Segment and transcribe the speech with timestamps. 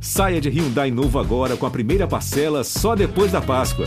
[0.00, 3.86] Saia de Hyundai novo agora com a primeira parcela só depois da Páscoa.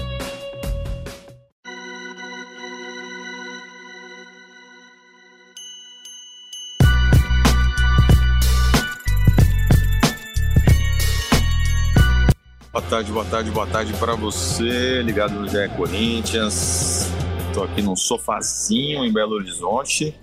[12.71, 17.07] Boa tarde, boa tarde, boa tarde para você, ligado no GE Corinthians.
[17.48, 20.16] Estou aqui num sofazinho em Belo Horizonte.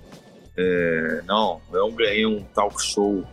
[0.57, 3.25] É, não, eu ganhei um talk show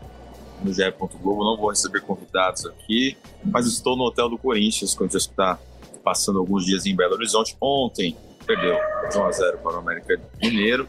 [0.64, 0.92] no GE.
[1.22, 5.60] Globo, não vou receber convidados aqui, mas estou no hotel do Corinthians, quando Corinthians está
[6.04, 7.56] passando alguns dias em Belo Horizonte.
[7.62, 8.76] Ontem perdeu
[9.16, 10.88] 1 a 0 para o América Mineiro.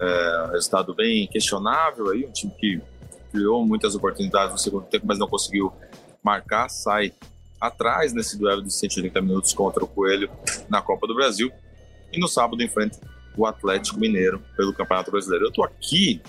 [0.00, 2.80] É, resultado bem questionável aí, um time que
[3.30, 5.72] criou muitas oportunidades no segundo tempo, mas não conseguiu
[6.22, 7.12] marcar, sai
[7.60, 10.30] atrás nesse duelo de 180 minutos contra o Coelho
[10.68, 11.50] na Copa do Brasil.
[12.12, 12.98] E no sábado enfrenta
[13.36, 15.46] o Atlético Mineiro pelo Campeonato Brasileiro.
[15.46, 16.20] Eu estou aqui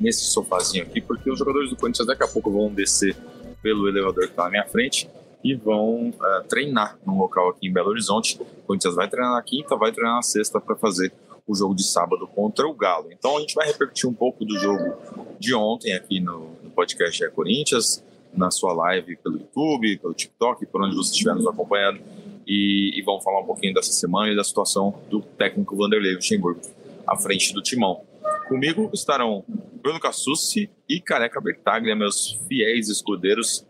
[0.00, 3.16] nesse sofazinho aqui porque os jogadores do Corinthians daqui a pouco vão descer
[3.62, 5.08] pelo elevador que está na minha frente
[5.44, 8.40] e vão uh, treinar num local aqui em Belo Horizonte.
[8.40, 11.12] O Corinthians vai treinar na quinta, vai treinar na sexta para fazer
[11.46, 13.10] o jogo de sábado contra o Galo.
[13.10, 14.96] Então a gente vai repercutir um pouco do jogo
[15.38, 20.66] de ontem aqui no, no podcast é Corinthians, na sua live pelo YouTube, pelo TikTok,
[20.66, 22.00] por onde você estiver nos acompanhando.
[22.46, 26.60] E, e vamos falar um pouquinho dessa semana e da situação do técnico Vanderlei Luxemburgo
[27.06, 28.02] à frente do timão.
[28.50, 29.44] Comigo estarão
[29.80, 33.64] Bruno Cassucci e Careca Bertaglia, meus fiéis escudeiros.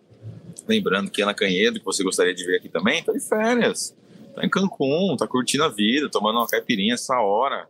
[0.66, 3.94] Lembrando que Ana Canhedo, que você gostaria de ver aqui também, está de férias.
[4.30, 7.68] Está em Cancún, está curtindo a vida, tomando uma caipirinha essa hora.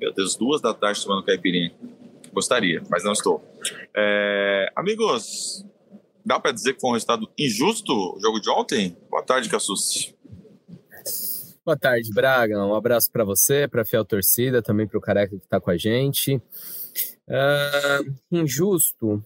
[0.00, 1.72] Meu Deus, duas da tarde tomando caipirinha.
[2.32, 3.44] Gostaria, mas não estou.
[3.96, 5.66] É, amigos,
[6.24, 8.96] dá para dizer que foi um resultado injusto o jogo de ontem?
[9.10, 10.14] Boa tarde, Cassucci.
[11.68, 12.64] Boa tarde, Braga.
[12.64, 15.70] Um abraço para você, para a fiel torcida, também para o careca que está com
[15.70, 16.36] a gente.
[17.28, 19.22] Uh, injusto?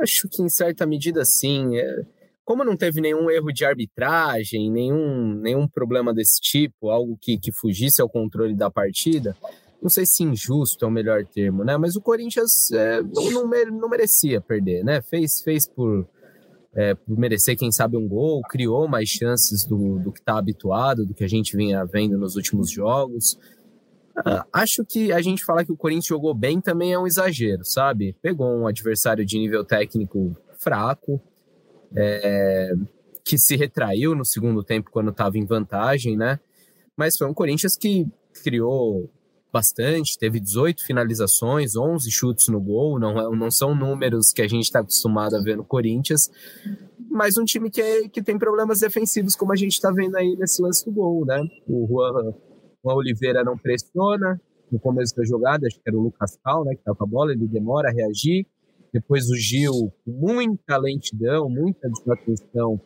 [0.00, 1.76] Acho que em certa medida sim.
[1.76, 2.06] É,
[2.42, 7.52] como não teve nenhum erro de arbitragem, nenhum, nenhum problema desse tipo, algo que, que
[7.52, 9.36] fugisse ao controle da partida,
[9.82, 11.76] não sei se injusto é o melhor termo, né?
[11.76, 15.02] Mas o Corinthians é, não, não merecia perder, né?
[15.02, 16.08] Fez, fez por,
[16.78, 21.12] é, merecer, quem sabe, um gol, criou mais chances do, do que está habituado, do
[21.12, 23.32] que a gente vinha vendo nos últimos jogos.
[24.16, 27.64] Uh, acho que a gente falar que o Corinthians jogou bem também é um exagero,
[27.64, 28.14] sabe?
[28.22, 31.20] Pegou um adversário de nível técnico fraco,
[31.96, 32.72] é,
[33.24, 36.38] que se retraiu no segundo tempo quando estava em vantagem, né?
[36.96, 38.06] Mas foi um Corinthians que
[38.44, 39.10] criou
[39.52, 44.48] bastante, teve 18 finalizações, 11 chutes no gol, não, é, não são números que a
[44.48, 46.30] gente está acostumado a ver no Corinthians,
[47.10, 50.36] mas um time que, é, que tem problemas defensivos, como a gente está vendo aí
[50.36, 51.42] nesse lance do gol, né?
[51.66, 52.34] O Juan,
[52.84, 56.74] Juan Oliveira não pressiona no começo da jogada, acho que era o Lucas Cal, né,
[56.74, 58.46] que estava com a bola, ele demora a reagir,
[58.92, 62.80] depois o Gil, com muita lentidão, muita desatenção,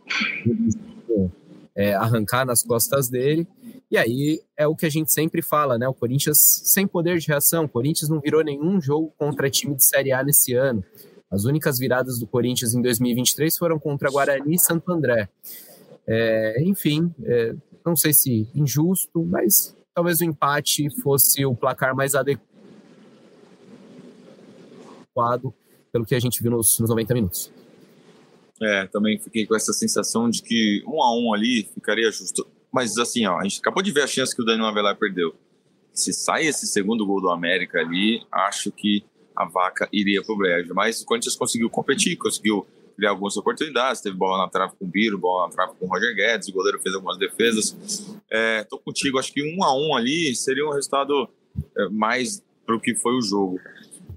[1.75, 3.47] é, arrancar nas costas dele,
[3.91, 5.89] e aí é o que a gente sempre fala, né?
[5.89, 7.65] O Corinthians sem poder de reação.
[7.65, 10.85] O Corinthians não virou nenhum jogo contra time de Série A nesse ano.
[11.31, 15.29] As únicas viradas do Corinthians em 2023 foram contra Guarani e Santo André.
[16.07, 22.15] É, enfim, é, não sei se injusto, mas talvez o empate fosse o placar mais
[22.15, 22.43] adequado
[25.93, 27.53] pelo que a gente viu nos, nos 90 minutos.
[28.63, 32.47] É, também fiquei com essa sensação de que um a um ali ficaria justo.
[32.73, 35.35] Mas assim, ó, a gente acabou de ver a chance que o Daniel Avelar perdeu.
[35.93, 39.05] Se sai esse segundo gol do América ali, acho que
[39.37, 40.73] a vaca iria pro brejo.
[40.75, 44.01] Mas o Corinthians conseguiu competir, conseguiu criar algumas oportunidades.
[44.01, 46.53] Teve bola na trave com o Biro, bola na trave com o Roger Guedes, o
[46.53, 47.77] goleiro fez algumas defesas.
[48.31, 51.29] É, tô contigo, acho que um a um ali seria um resultado
[51.77, 53.59] é, mais pro que foi o jogo.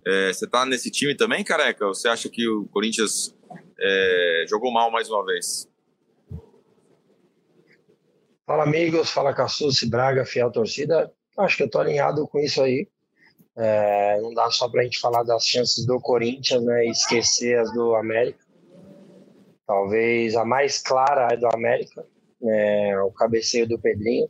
[0.06, 1.88] É, você tá nesse time também, careca?
[1.88, 3.36] Você acha que o Corinthians
[3.80, 5.70] é, jogou mal mais uma vez?
[8.46, 9.10] Fala, amigos.
[9.10, 11.12] Fala, Cassucci, Braga, fiel torcida.
[11.38, 12.88] Acho que eu tô alinhado com isso aí.
[13.58, 17.58] É, não dá só para a gente falar das chances do Corinthians né, e esquecer
[17.58, 18.44] as do América.
[19.66, 22.06] Talvez a mais clara é do América,
[22.44, 24.30] é, o cabeceio do Pedrinho.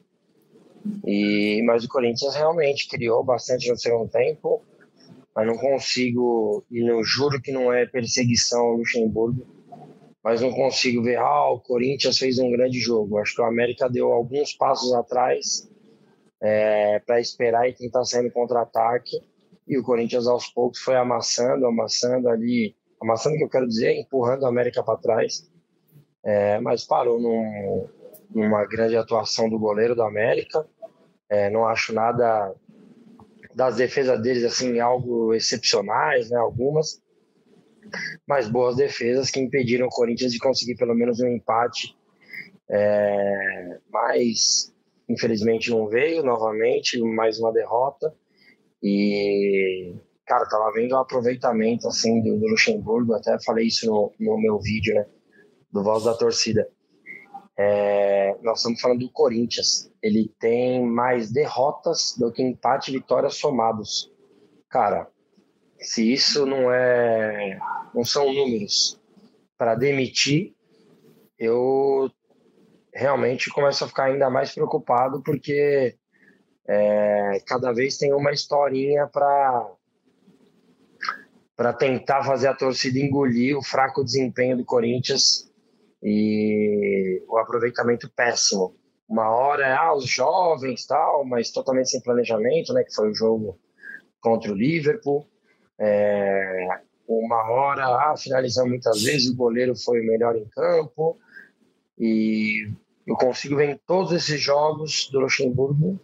[1.05, 4.63] E, mas o Corinthians realmente criou bastante no segundo tempo,
[5.35, 9.45] mas não consigo, e eu juro que não é perseguição ao Luxemburgo,
[10.23, 13.19] mas não consigo ver, ah, o Corinthians fez um grande jogo.
[13.19, 15.69] Acho que o América deu alguns passos atrás
[16.41, 19.21] é, para esperar e tentar sair no contra-ataque.
[19.67, 24.43] E o Corinthians, aos poucos, foi amassando, amassando ali, amassando que eu quero dizer, empurrando
[24.43, 25.47] o América para trás.
[26.23, 27.87] É, mas parou num,
[28.33, 30.65] numa grande atuação do goleiro do América.
[31.29, 32.51] É, não acho nada
[33.55, 36.37] das defesas deles assim algo excepcionais, né?
[36.37, 37.01] Algumas,
[38.27, 41.95] mas boas defesas que impediram o Corinthians de conseguir pelo menos um empate.
[42.69, 44.73] É, mas
[45.07, 48.13] infelizmente não veio novamente, mais uma derrota.
[48.83, 54.59] E, cara, tava vendo o aproveitamento assim do, Luxemburgo, até falei isso no, no, meu
[54.59, 55.05] vídeo, né?
[55.71, 56.67] Do Voz da Torcida.
[57.57, 59.91] É, nós estamos falando do Corinthians.
[60.01, 64.11] Ele tem mais derrotas do que empate e vitórias somados.
[64.69, 65.07] Cara,
[65.79, 67.57] se isso não é
[67.93, 68.99] não são números
[69.57, 70.53] para demitir,
[71.39, 72.11] eu
[72.93, 75.95] realmente começo a ficar ainda mais preocupado porque
[76.67, 79.71] é, cada vez tem uma historinha para
[81.55, 85.49] para tentar fazer a torcida engolir o fraco desempenho do Corinthians
[86.07, 88.75] e o aproveitamento péssimo.
[89.09, 92.83] Uma hora ah, os jovens tal, mas totalmente sem planejamento, né?
[92.83, 93.59] Que foi o jogo
[94.21, 95.27] contra o Liverpool.
[95.79, 96.67] É,
[97.07, 101.17] uma hora, ah, finalizando muitas vezes, o goleiro foi o melhor em campo.
[101.97, 102.69] E
[103.07, 105.99] eu consigo ver em todos esses jogos do Luxemburgo,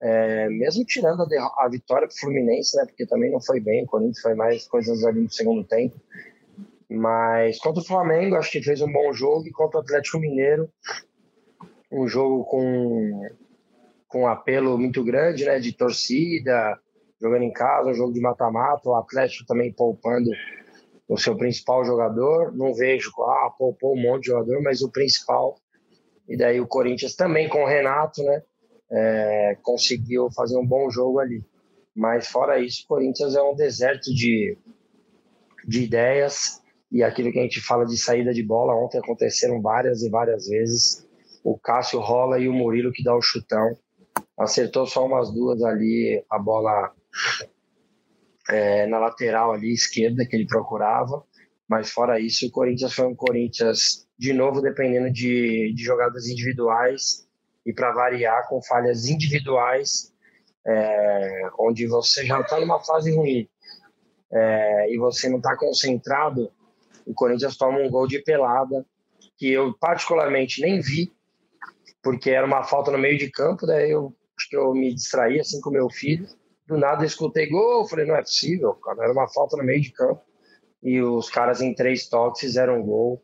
[0.00, 3.84] é, mesmo tirando a, a vitória para o Fluminense, né, porque também não foi bem,
[3.84, 6.00] o Corinthians foi mais coisas ali no segundo tempo.
[6.90, 10.68] Mas contra o Flamengo, acho que fez um bom jogo, e contra o Atlético Mineiro,
[11.92, 13.28] um jogo com,
[14.08, 16.76] com um apelo muito grande, né, de torcida,
[17.22, 20.30] jogando em casa, um jogo de mata-mata, o Atlético também poupando
[21.08, 22.52] o seu principal jogador.
[22.56, 25.56] Não vejo, ah, poupou um monte de jogador, mas o principal.
[26.28, 28.42] E daí o Corinthians também com o Renato, né?
[28.92, 31.44] É, conseguiu fazer um bom jogo ali.
[31.94, 34.56] Mas fora isso, o Corinthians é um deserto de,
[35.66, 36.59] de ideias
[36.90, 38.74] e aquilo que a gente fala de saída de bola.
[38.74, 41.06] Ontem aconteceram várias e várias vezes.
[41.44, 43.76] O Cássio rola e o Murilo que dá o chutão.
[44.38, 46.92] Acertou só umas duas ali, a bola
[48.48, 51.22] é, na lateral ali esquerda que ele procurava,
[51.68, 57.26] mas fora isso, o Corinthians foi um Corinthians de novo dependendo de, de jogadas individuais
[57.64, 60.12] e para variar com falhas individuais,
[60.66, 63.48] é, onde você já está numa fase ruim
[64.32, 66.50] é, e você não está concentrado,
[67.10, 68.86] o Corinthians toma um gol de pelada
[69.36, 71.12] que eu particularmente nem vi,
[72.02, 75.40] porque era uma falta no meio de campo, daí eu acho que eu me distraí
[75.40, 76.26] assim com meu filho
[76.70, 79.80] do nada eu escutei gol, falei, não é possível, cara, era uma falta no meio
[79.80, 80.22] de campo.
[80.80, 83.22] E os caras em três toques fizeram gol.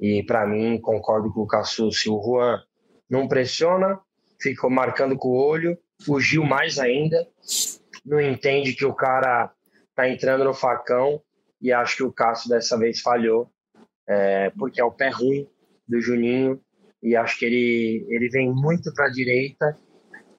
[0.00, 2.60] E para mim, concordo com o Cassu, se o Juan
[3.08, 3.98] não pressiona,
[4.40, 5.78] ficou marcando com o olho,
[6.20, 7.26] Gil mais ainda,
[8.04, 9.52] não entende que o cara
[9.94, 11.22] tá entrando no facão
[11.60, 13.50] e acho que o Cássio dessa vez falhou,
[14.08, 15.46] é, porque é o pé ruim
[15.86, 16.60] do Juninho
[17.02, 19.76] e acho que ele, ele vem muito para a direita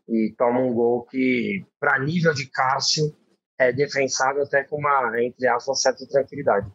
[0.07, 3.15] e toma um gol que, para nível de Cássio,
[3.57, 6.71] é defensável até com uma, entre aspas, certa tranquilidade.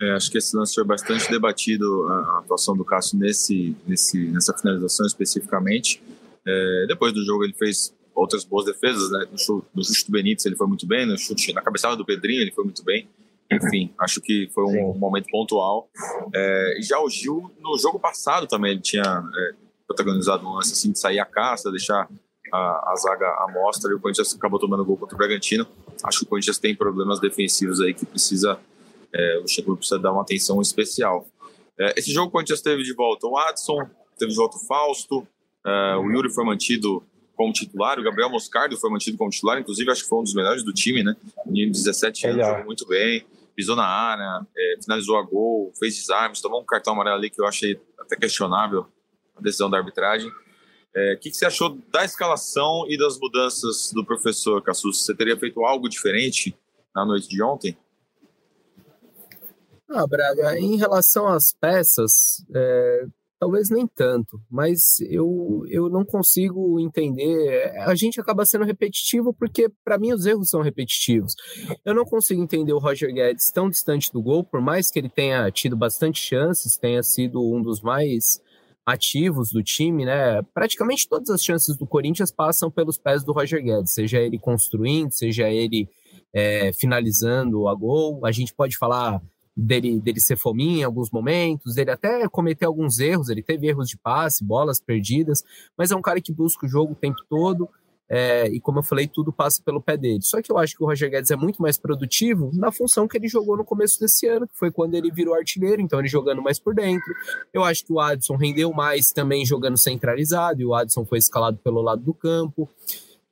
[0.00, 4.52] É, acho que esse lance foi bastante debatido, a atuação do Cássio nesse, nesse, nessa
[4.52, 6.02] finalização especificamente.
[6.46, 9.26] É, depois do jogo ele fez outras boas defesas, né?
[9.30, 12.42] No chute, no do Benítez ele foi muito bem, no chute na cabeçada do Pedrinho
[12.42, 13.08] ele foi muito bem.
[13.50, 14.98] Enfim, acho que foi um Sim.
[14.98, 15.88] momento pontual.
[16.34, 19.54] É, já o Gil, no jogo passado também, ele tinha é,
[19.86, 22.08] protagonizado um lance assim de sair a caça, deixar
[22.52, 25.66] a, a zaga à mostra e o Corinthians acabou tomando gol contra o Bragantino.
[26.02, 28.58] Acho que o Corinthians tem problemas defensivos aí que precisa,
[29.12, 31.26] é, o Chico precisa dar uma atenção especial.
[31.78, 35.26] É, esse jogo o Corinthians teve de volta o Adson, teve de volta o Fausto,
[35.64, 37.02] é, o Yuri foi mantido
[37.34, 40.34] como titular, o Gabriel Moscardo foi mantido como titular, inclusive acho que foi um dos
[40.34, 41.14] melhores do time, né?
[41.44, 45.96] Menino de 17 anos, jogou muito bem, pisou na área, é, finalizou a gol, fez
[45.96, 48.86] desarmes, tomou um cartão amarelo ali que eu achei até questionável
[49.34, 50.28] a decisão da arbitragem.
[50.28, 50.34] O
[50.94, 55.02] é, que, que, você achou da escalação e das mudanças do professor Cassus?
[55.02, 56.56] Você teria feito algo diferente
[56.94, 57.76] na noite de ontem?
[59.88, 63.06] Ah, Braga, em relação às peças, é,
[63.38, 67.72] talvez nem tanto, mas eu, eu não consigo entender.
[67.80, 71.34] A gente acaba sendo repetitivo porque, para mim, os erros são repetitivos.
[71.84, 75.08] Eu não consigo entender o Roger Guedes tão distante do gol, por mais que ele
[75.08, 78.40] tenha tido bastante chances, tenha sido um dos mais
[78.86, 80.40] ativos do time, né?
[80.54, 85.10] Praticamente todas as chances do Corinthians passam pelos pés do Roger Guedes, seja ele construindo,
[85.10, 85.88] seja ele
[86.32, 88.24] é, finalizando a gol.
[88.24, 89.20] A gente pode falar
[89.56, 93.88] dele, dele ser fominha em alguns momentos, dele até cometer alguns erros, ele teve erros
[93.88, 95.42] de passe, bolas perdidas,
[95.76, 97.68] mas é um cara que busca o jogo o tempo todo.
[98.08, 100.22] É, e como eu falei, tudo passa pelo pé dele.
[100.22, 103.16] Só que eu acho que o Roger Guedes é muito mais produtivo na função que
[103.16, 106.40] ele jogou no começo desse ano, que foi quando ele virou artilheiro, então ele jogando
[106.40, 107.12] mais por dentro.
[107.52, 111.58] Eu acho que o Adson rendeu mais também jogando centralizado, e o Adson foi escalado
[111.58, 112.68] pelo lado do campo.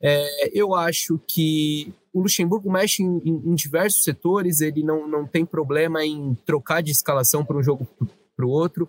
[0.06, 5.26] É, eu acho que o Luxemburgo mexe em, em, em, diversos setores, ele não, não
[5.26, 7.88] tem problema em trocar de escalação para um jogo
[8.36, 8.86] para o outro.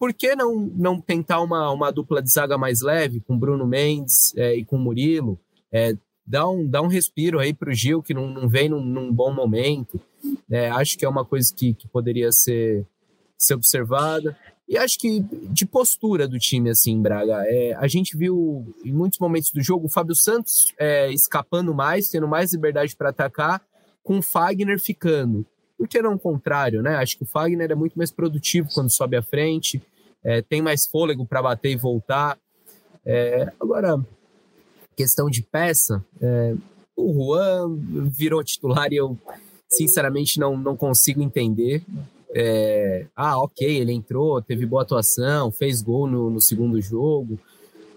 [0.00, 4.36] Por que não, não tentar uma, uma dupla de zaga mais leve, com Bruno Mendes
[4.36, 5.38] é, e com Murilo?
[5.70, 5.96] É,
[6.26, 9.12] dá, um, dá um respiro aí para o Gil, que não, não vem num, num
[9.12, 10.00] bom momento.
[10.50, 12.84] É, acho que é uma coisa que, que poderia ser,
[13.38, 14.36] ser observada.
[14.68, 17.42] E acho que de postura do time, assim, Braga.
[17.46, 22.08] É, a gente viu em muitos momentos do jogo o Fábio Santos é, escapando mais,
[22.10, 23.62] tendo mais liberdade para atacar,
[24.04, 25.46] com o Fagner ficando.
[25.76, 26.96] Por que não o contrário, né?
[26.96, 29.80] Acho que o Fagner é muito mais produtivo quando sobe à frente,
[30.22, 32.38] é, tem mais fôlego para bater e voltar.
[33.06, 33.98] É, agora,
[34.94, 36.54] questão de peça, é,
[36.94, 37.74] o Juan
[38.10, 39.16] virou titular e eu,
[39.66, 41.82] sinceramente, não, não consigo entender
[42.34, 47.38] é, ah, ok, ele entrou, teve boa atuação, fez gol no, no segundo jogo,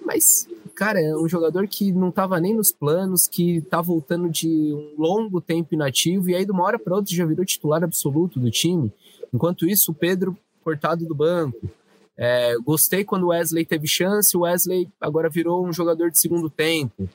[0.05, 4.47] mas, cara, é um jogador que não estava nem nos planos, que está voltando de
[4.47, 8.39] um longo tempo inativo e aí de uma hora para outra já virou titular absoluto
[8.39, 8.91] do time.
[9.33, 11.69] Enquanto isso, o Pedro cortado do banco.
[12.17, 16.49] É, gostei quando o Wesley teve chance, o Wesley agora virou um jogador de segundo
[16.49, 17.09] tempo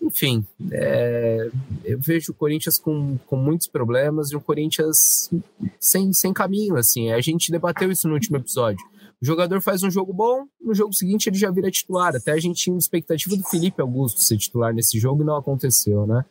[0.00, 1.50] enfim, é,
[1.84, 5.30] eu vejo o Corinthians com, com muitos problemas e um Corinthians
[5.78, 7.10] sem, sem caminho, assim.
[7.12, 8.84] A gente debateu isso no último episódio.
[9.20, 12.14] O jogador faz um jogo bom, no jogo seguinte ele já vira titular.
[12.14, 15.36] Até a gente tinha uma expectativa do Felipe Augusto ser titular nesse jogo e não
[15.36, 16.24] aconteceu, né?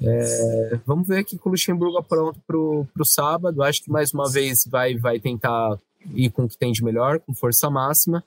[0.00, 3.62] É, vamos ver aqui com o Luxemburgo pronto pro, pro sábado.
[3.62, 5.78] Acho que mais uma vez vai, vai tentar
[6.14, 8.24] ir com o que tem de melhor, com força máxima.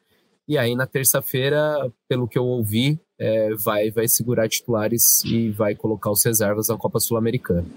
[0.47, 5.75] E aí na terça-feira, pelo que eu ouvi, é, vai, vai segurar titulares e vai
[5.75, 7.67] colocar os reservas na Copa Sul-Americana.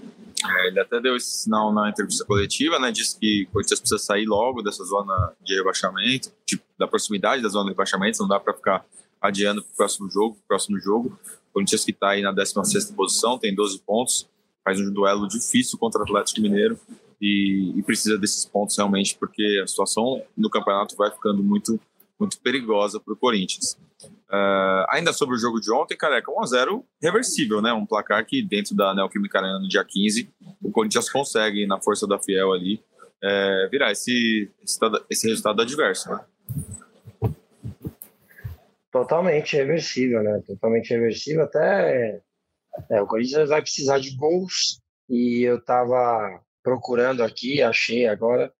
[0.43, 2.91] É, ele até deu esse sinal na entrevista coletiva, né?
[2.91, 7.49] Disse que o Corinthians precisa sair logo dessa zona de rebaixamento, tipo, da proximidade da
[7.49, 8.83] zona de rebaixamento, não dá para ficar
[9.21, 11.15] adiando para o próximo jogo, próximo jogo.
[11.51, 14.27] O Corinthians que está aí na 16 posição, tem 12 pontos,
[14.63, 16.79] faz um duelo difícil contra o Atlético Mineiro
[17.21, 21.79] e, e precisa desses pontos realmente, porque a situação no campeonato vai ficando muito,
[22.19, 23.77] muito perigosa para o Corinthians.
[24.27, 27.71] Uh, ainda sobre o jogo de ontem, careca, 1x0 reversível, né?
[27.73, 32.07] Um placar que dentro da Neoquímica Arena no dia 15, o Corinthians consegue, na força
[32.07, 32.83] da Fiel ali,
[33.23, 34.51] é, virar esse,
[35.09, 36.25] esse, resultado adverso, né?
[38.91, 40.41] Totalmente reversível, né?
[40.47, 41.43] Totalmente reversível.
[41.43, 42.21] Até
[42.89, 48.51] é, o Corinthians vai precisar de gols e eu tava procurando aqui, achei agora,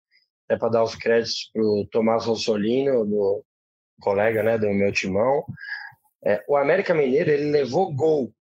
[0.47, 3.43] é para dar os créditos pro Tomás Rossolino, do
[3.99, 5.45] colega né, do meu timão.
[6.25, 8.33] É, o América Mineiro ele levou gol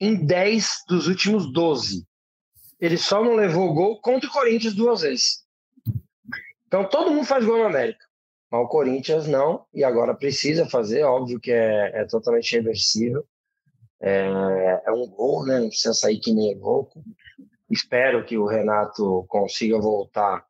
[0.00, 2.06] em 10 dos últimos 12.
[2.80, 5.44] Ele só não levou gol contra o Corinthians duas vezes.
[6.66, 8.04] Então todo mundo faz gol no América.
[8.50, 13.26] Mas o Corinthians não, e agora precisa fazer, óbvio que é, é totalmente reversível.
[14.00, 15.58] É, é, um gol, né?
[15.58, 17.02] Não precisa sair que nem louco.
[17.70, 20.46] Espero que o Renato consiga voltar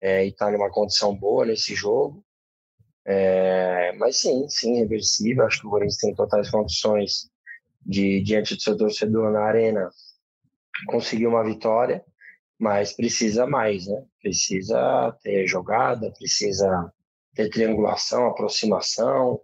[0.00, 2.24] é, e estar tá numa condição boa nesse jogo.
[3.10, 5.46] É, mas sim, sim, reversível.
[5.46, 7.30] Acho que o Corinthians tem totais condições
[7.84, 9.88] de, diante do seu torcedor na arena,
[10.88, 12.04] conseguir uma vitória,
[12.58, 14.04] mas precisa mais, né?
[14.20, 16.92] Precisa ter jogada, precisa
[17.34, 19.40] ter triangulação, aproximação,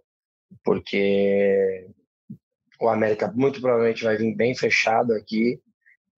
[0.63, 1.87] porque
[2.79, 5.59] o América muito provavelmente vai vir bem fechado aqui,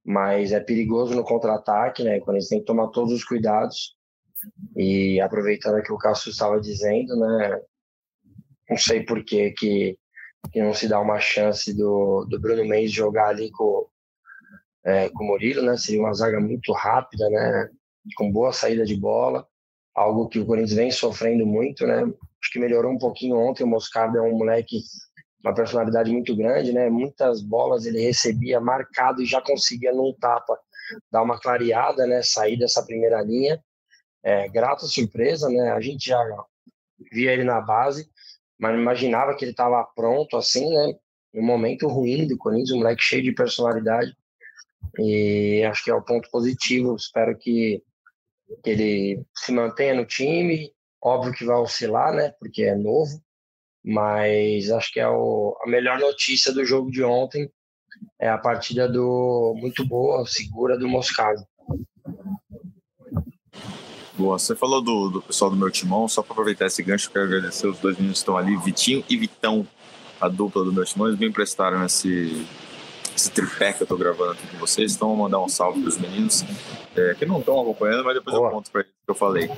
[0.04, 2.20] mas é perigoso no contra-ataque, né?
[2.20, 3.97] Quando eles têm que tomar todos os cuidados
[4.76, 7.62] e aproveitando que o Cássio estava dizendo, né?
[8.70, 9.98] Não sei por que, que,
[10.52, 13.88] que não se dá uma chance do, do Bruno Mendes jogar ali com,
[14.86, 15.78] é, com o Murilo, né?
[15.78, 17.70] Seria uma zaga muito rápida, né?
[18.16, 19.48] Com boa saída de bola,
[19.96, 22.02] algo que o Corinthians vem sofrendo muito, né?
[22.04, 23.64] Acho que melhorou um pouquinho ontem.
[23.64, 24.82] O Moscardo é um moleque,
[25.44, 26.90] uma personalidade muito grande, né?
[26.90, 30.58] Muitas bolas ele recebia marcado e já conseguia num tapa
[31.12, 32.22] dar uma clareada, né?
[32.22, 33.62] Sair dessa primeira linha
[34.28, 35.72] é, grata surpresa, né?
[35.72, 36.22] A gente já
[37.14, 38.10] via ele na base,
[38.60, 40.96] mas não imaginava que ele estava pronto assim, né?
[41.34, 44.14] Um momento ruim do Corinthians, um moleque cheio de personalidade.
[45.00, 46.96] E acho que é o ponto positivo.
[46.98, 47.82] Espero que,
[48.62, 50.74] que ele se mantenha no time.
[51.02, 52.34] Óbvio que vai oscilar, né?
[52.38, 53.22] Porque é novo.
[53.82, 57.50] Mas acho que é o, a melhor notícia do jogo de ontem
[58.20, 61.42] é a partida do muito boa, segura do Moscado.
[64.18, 67.26] Boa, você falou do, do pessoal do meu timão, só para aproveitar esse gancho, quero
[67.26, 69.66] agradecer os dois meninos que estão ali, Vitinho e Vitão,
[70.20, 72.44] a dupla do meu timão, eles me emprestaram esse,
[73.16, 75.90] esse tripé que eu estou gravando aqui com vocês, então vou mandar um salve para
[75.90, 76.44] os meninos,
[76.96, 78.48] é, que não estão acompanhando, mas depois Boa.
[78.48, 79.52] eu conto para eles o que eu falei.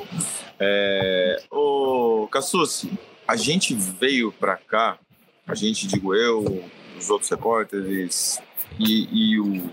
[0.59, 2.91] É, ô, Cassucci,
[3.25, 4.99] a gente veio para cá,
[5.47, 6.65] a gente, digo eu,
[6.97, 8.41] os outros repórteres
[8.77, 9.69] e, e o,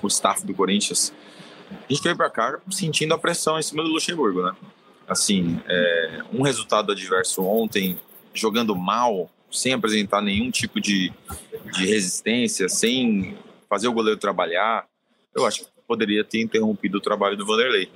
[0.00, 1.12] o staff do Corinthians,
[1.70, 4.54] a gente veio para cá sentindo a pressão em cima do Luxemburgo, né?
[5.08, 7.98] Assim, é, um resultado adverso ontem,
[8.34, 11.12] jogando mal, sem apresentar nenhum tipo de,
[11.72, 13.36] de resistência, sem
[13.68, 14.86] fazer o goleiro trabalhar,
[15.34, 17.90] eu acho que poderia ter interrompido o trabalho do Vanderlei.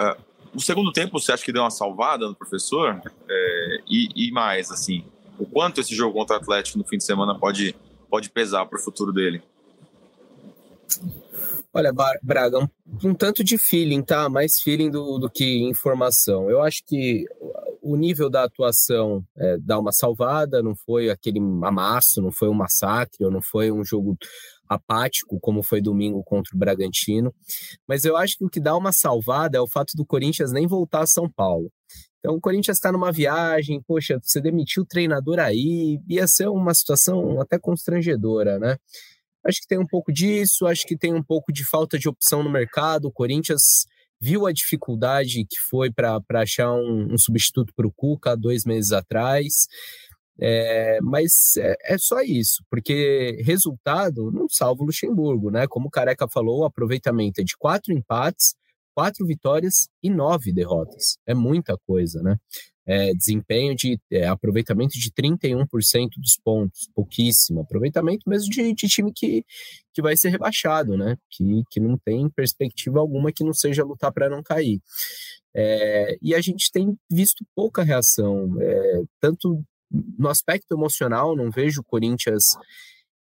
[0.00, 0.22] Uh,
[0.54, 3.00] o segundo tempo, você acha que deu uma salvada no professor?
[3.28, 5.04] É, e, e, mais, assim,
[5.38, 7.74] o quanto esse jogo contra o Atlético no fim de semana pode,
[8.10, 9.42] pode pesar para o futuro dele?
[11.72, 12.68] Olha, Braga, um,
[13.04, 14.28] um, tanto de feeling, tá?
[14.28, 16.50] Mais feeling do, do que informação.
[16.50, 17.26] Eu acho que
[17.82, 22.54] o nível da atuação é, dá uma salvada, não foi aquele amasso, não foi um
[22.54, 24.16] massacre, ou não foi um jogo
[24.66, 27.34] apático, como foi domingo contra o Bragantino.
[27.86, 30.66] Mas eu acho que o que dá uma salvada é o fato do Corinthians nem
[30.66, 31.70] voltar a São Paulo.
[32.18, 36.74] Então o Corinthians está numa viagem, poxa, você demitiu o treinador aí, ia ser uma
[36.74, 38.76] situação até constrangedora, né?
[39.46, 42.42] Acho que tem um pouco disso, acho que tem um pouco de falta de opção
[42.42, 43.06] no mercado.
[43.06, 43.86] O Corinthians
[44.20, 48.92] viu a dificuldade que foi para achar um, um substituto para o Cuca dois meses
[48.92, 49.68] atrás.
[50.40, 55.66] É, mas é, é, só isso, porque resultado não salva o Luxemburgo, né?
[55.66, 58.54] Como o Careca falou, o aproveitamento é de quatro empates,
[58.94, 61.18] quatro vitórias e nove derrotas.
[61.26, 62.36] É muita coisa, né?
[62.90, 67.60] É, desempenho de é, aproveitamento de 31% dos pontos, pouquíssimo.
[67.60, 69.44] Aproveitamento mesmo de, de, time que,
[69.92, 71.16] que vai ser rebaixado, né?
[71.30, 74.80] Que, que não tem perspectiva alguma que não seja lutar para não cair.
[75.54, 79.62] É, e a gente tem visto pouca reação, é, tanto
[80.18, 82.44] no aspecto emocional, não vejo o Corinthians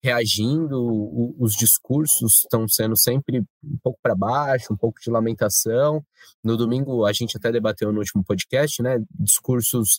[0.03, 6.05] reagindo, o, os discursos estão sendo sempre um pouco para baixo, um pouco de lamentação.
[6.43, 8.99] No domingo, a gente até debateu no último podcast, né?
[9.19, 9.99] Discursos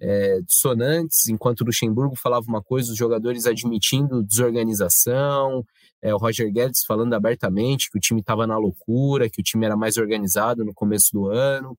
[0.00, 5.64] é, dissonantes, enquanto o Luxemburgo falava uma coisa, os jogadores admitindo desorganização,
[6.00, 9.66] é, o Roger Guedes falando abertamente que o time estava na loucura, que o time
[9.66, 11.76] era mais organizado no começo do ano.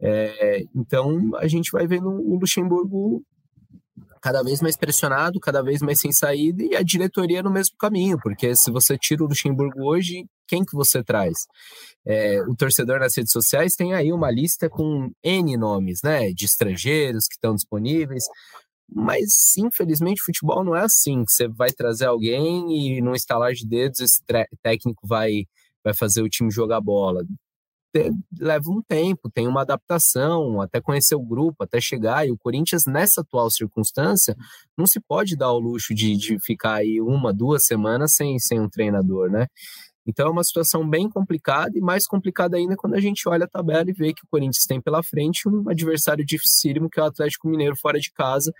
[0.00, 3.24] É, então a gente vai vendo o Luxemburgo
[4.22, 8.16] cada vez mais pressionado, cada vez mais sem saída, e a diretoria no mesmo caminho,
[8.22, 11.38] porque se você tira o Luxemburgo hoje, quem que você traz?
[12.06, 16.44] É, o torcedor nas redes sociais tem aí uma lista com N nomes, né, de
[16.44, 18.22] estrangeiros que estão disponíveis,
[18.88, 24.00] mas infelizmente futebol não é assim, você vai trazer alguém e num estalar de dedos
[24.00, 24.20] esse
[24.62, 25.46] técnico vai
[25.84, 27.24] vai fazer o time jogar bola
[28.38, 32.26] leva um tempo, tem uma adaptação, até conhecer o grupo, até chegar.
[32.26, 34.36] E o Corinthians, nessa atual circunstância,
[34.76, 38.60] não se pode dar o luxo de, de ficar aí uma, duas semanas sem, sem
[38.60, 39.46] um treinador, né?
[40.06, 43.48] Então é uma situação bem complicada e mais complicada ainda quando a gente olha a
[43.48, 47.06] tabela e vê que o Corinthians tem pela frente um adversário dificílimo que é o
[47.06, 48.52] Atlético Mineiro fora de casa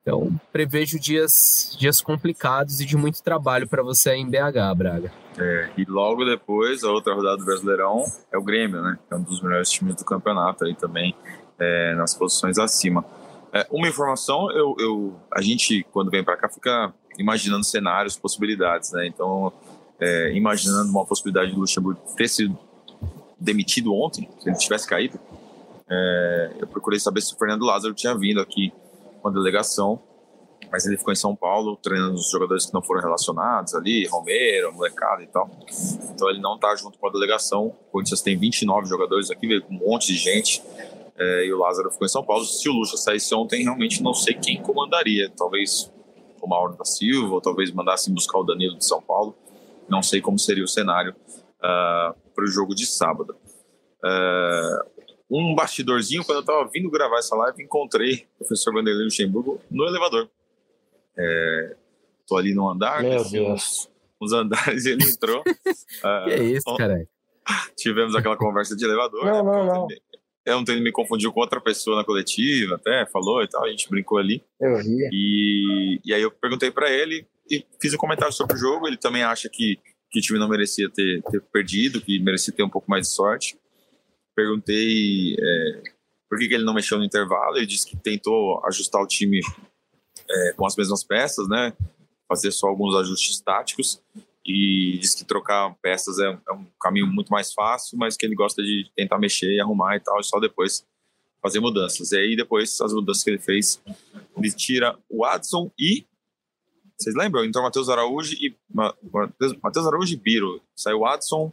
[0.00, 5.12] então, prevejo dias, dias complicados e de muito trabalho para você em BH, Braga.
[5.38, 8.02] É, e logo depois, a outra rodada do Brasileirão
[8.32, 8.98] é o Grêmio, né?
[9.06, 11.14] Que é um dos melhores times do campeonato aí também,
[11.58, 13.04] é, nas posições acima.
[13.52, 18.92] É, uma informação, eu, eu, a gente, quando vem para cá, fica imaginando cenários, possibilidades,
[18.92, 19.06] né?
[19.06, 19.52] Então,
[20.00, 22.58] é, imaginando uma possibilidade do Luxemburgo ter sido
[23.38, 25.18] demitido ontem, se ele tivesse caído,
[25.88, 28.72] é, eu procurei saber se o Fernando Lázaro tinha vindo aqui
[29.22, 30.02] com a delegação,
[30.70, 34.72] mas ele ficou em São Paulo treinando os jogadores que não foram relacionados ali, Romero,
[34.72, 35.50] molecada e tal.
[36.14, 37.66] Então ele não está junto com a delegação.
[37.66, 40.62] O Corinthians tem 29 jogadores aqui, veio com um monte de gente.
[41.16, 42.44] É, e o Lázaro ficou em São Paulo.
[42.44, 45.30] Se o Lucha saísse ontem, realmente não sei quem comandaria.
[45.36, 45.92] Talvez
[46.40, 49.34] o Mauro da Silva, ou talvez mandassem buscar o Danilo de São Paulo.
[49.88, 53.36] Não sei como seria o cenário uh, ah, para o jogo de sábado.
[54.02, 54.91] Uh,
[55.32, 59.86] um bastidorzinho, quando eu estava vindo gravar essa live, encontrei o professor Vanderlei Luxemburgo no
[59.86, 60.28] elevador.
[61.16, 61.74] É,
[62.26, 63.88] tô ali no andar, Meu Deus.
[64.20, 65.40] Uns, andares, ele entrou.
[65.40, 65.44] uh,
[66.28, 67.08] que é isso, cara?
[67.76, 69.24] Tivemos aquela conversa de elevador.
[69.24, 69.88] Não, não, não.
[70.44, 73.70] Eu não tenho me confundiu com outra pessoa na coletiva, até falou e tal, a
[73.70, 74.44] gente brincou ali.
[74.60, 75.08] Eu vi.
[75.12, 78.86] E, e aí eu perguntei para ele e fiz um comentário sobre o jogo.
[78.86, 79.78] Ele também acha que,
[80.10, 83.14] que o time não merecia ter, ter perdido, que merecia ter um pouco mais de
[83.14, 83.56] sorte
[84.34, 85.82] perguntei é,
[86.28, 87.56] por que, que, ele não mexeu no intervalo.
[87.56, 89.40] Ele disse que tentou ajustar o time
[90.28, 91.72] é, com as mesmas peças, né?
[92.28, 94.02] Fazer só alguns ajustes táticos.
[94.44, 98.34] E disse que trocar peças é, é, um caminho muito mais fácil, mas que ele
[98.34, 100.84] gosta de tentar mexer e arrumar e tal, e só depois
[101.40, 102.12] fazer mudanças.
[102.12, 103.82] E aí, depois, as mudanças que ele fez,
[104.36, 106.06] ele tira o Adson e.
[106.98, 107.44] Vocês lembram?
[107.44, 108.56] Então, Matheus Araújo e.
[109.62, 110.62] Matheus Araújo e Biro.
[110.74, 111.52] Saiu o Adson,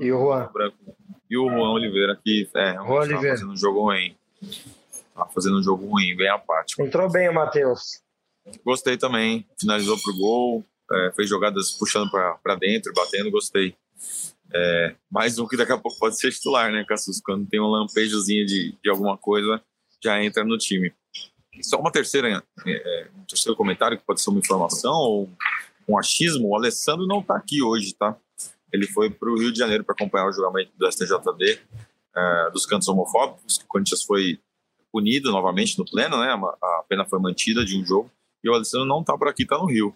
[0.00, 0.50] e o Juan.
[1.30, 3.36] E o Juan Oliveira, que é, Juan Oliveira.
[3.36, 4.16] fazendo um jogo ruim.
[5.14, 6.82] Tá fazendo um jogo ruim, bem apático.
[6.82, 8.02] Entrou bem o Matheus.
[8.64, 9.46] Gostei também.
[9.60, 13.74] Finalizou pro gol, é, fez jogadas puxando para dentro, batendo, gostei.
[14.54, 17.20] É, mais um que daqui a pouco pode ser titular, né, Cassus?
[17.20, 19.62] Quando tem um lampejozinho de, de alguma coisa,
[20.02, 20.92] já entra no time.
[21.62, 25.30] Só uma terceira, é, um terceiro comentário, que pode ser uma informação ou
[25.88, 26.48] um achismo.
[26.48, 28.16] O Alessandro não está aqui hoje, tá?
[28.72, 31.60] Ele foi para o Rio de Janeiro para acompanhar o julgamento do STJD
[32.16, 34.40] é, dos cantos homofóbicos, que o Corinthians foi
[34.90, 36.28] punido novamente no pleno, né?
[36.30, 38.10] A pena foi mantida de um jogo.
[38.44, 39.94] E o Alessandro não está por aqui, está no Rio.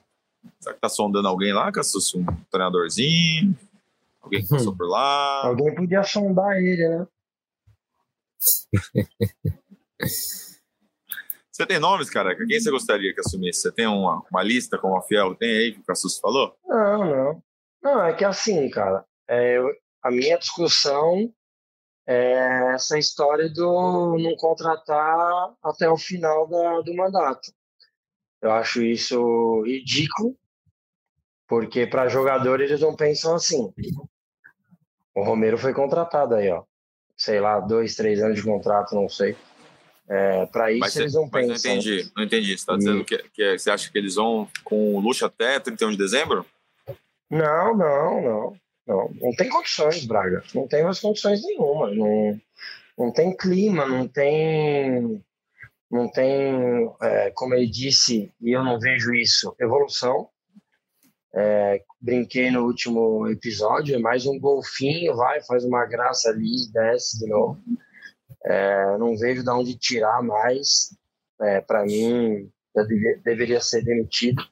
[0.60, 2.14] Será que está sondando alguém lá, Cassus?
[2.14, 3.56] Um treinadorzinho?
[4.22, 5.46] Alguém que passou por lá?
[5.46, 7.06] Alguém podia sondar ele, né?
[11.56, 12.36] Você tem nomes, cara?
[12.36, 13.62] Quem você gostaria que assumisse?
[13.62, 16.54] Você tem uma, uma lista como a Fiel tem aí, que o Cassus falou?
[16.66, 17.42] Não, não.
[17.86, 19.60] Não, é que assim, cara, é,
[20.02, 21.32] a minha discussão
[22.04, 27.52] é essa história do não contratar até o final da, do mandato.
[28.42, 30.36] Eu acho isso ridículo,
[31.46, 33.72] porque para jogadores eles não pensam assim.
[35.14, 36.64] O Romero foi contratado aí, ó.
[37.16, 39.36] Sei lá, dois, três anos de contrato, não sei.
[40.08, 41.70] É, para isso mas eles não mas pensam.
[41.70, 42.48] Não entendi, não entendi.
[42.48, 45.92] Você está dizendo que, que você acha que eles vão com o luxo até 31
[45.92, 46.44] de dezembro?
[47.30, 48.56] Não, não, não.
[48.86, 50.42] Não, não tem condições, Braga.
[50.54, 51.92] Não tem mais condições nenhuma.
[51.92, 52.40] Não,
[52.96, 55.22] não tem clima, não tem.
[55.90, 60.28] Não tem, é, como ele disse, e eu não vejo isso, evolução.
[61.32, 67.18] É, brinquei no último episódio, é mais um golfinho, vai, faz uma graça ali, desce
[67.20, 67.62] de novo.
[68.44, 70.96] É, não vejo de onde tirar mais.
[71.40, 72.82] É, Para mim, já
[73.22, 74.42] deveria ser demitido.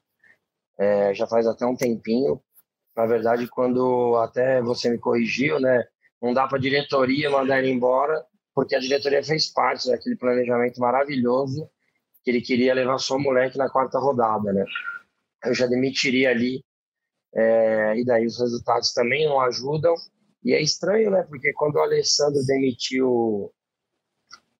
[0.78, 2.40] É, já faz até um tempinho.
[2.96, 5.84] Na verdade, quando até você me corrigiu, né?
[6.22, 10.80] Não dá para a diretoria mandar ele embora, porque a diretoria fez parte daquele planejamento
[10.80, 11.68] maravilhoso
[12.22, 14.64] que ele queria levar só o moleque na quarta rodada, né?
[15.44, 16.64] Eu já demitiria ali,
[17.34, 19.94] é, e daí os resultados também não ajudam.
[20.42, 21.22] E é estranho, né?
[21.24, 23.52] Porque quando o Alessandro demitiu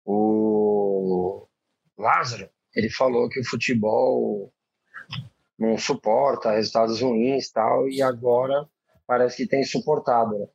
[0.04, 1.46] o
[1.96, 4.52] Lázaro, ele falou que o futebol
[5.64, 8.68] não suporta resultados ruins tal, e agora
[9.06, 10.38] parece que tem suportado.
[10.38, 10.46] Né?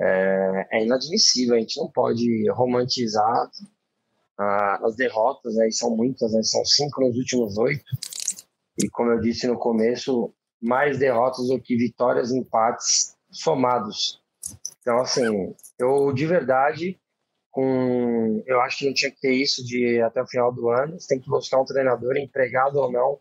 [0.00, 3.50] É, é, inadmissível, a gente não pode romantizar
[4.38, 5.68] ah, as derrotas, né?
[5.68, 6.42] e são muitas, né?
[6.42, 7.84] são cinco nos últimos oito,
[8.82, 14.20] e como eu disse no começo, mais derrotas do que vitórias e empates somados.
[14.80, 16.98] Então, assim, eu de verdade
[17.54, 18.42] com.
[18.46, 20.98] Eu acho que não tinha que ter isso de até o final do ano.
[20.98, 23.20] Você tem que buscar um treinador, empregado ou não,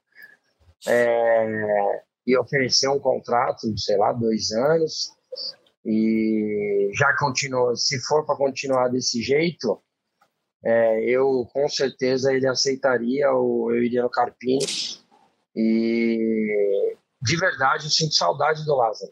[0.88, 5.12] é, e oferecer um contrato sei lá, dois anos.
[5.86, 9.82] E já continua, se for para continuar desse jeito,
[10.64, 14.66] é, eu com certeza ele aceitaria, ou eu iria no Carpini.
[15.56, 19.12] E de verdade eu sinto saudade do Lázaro.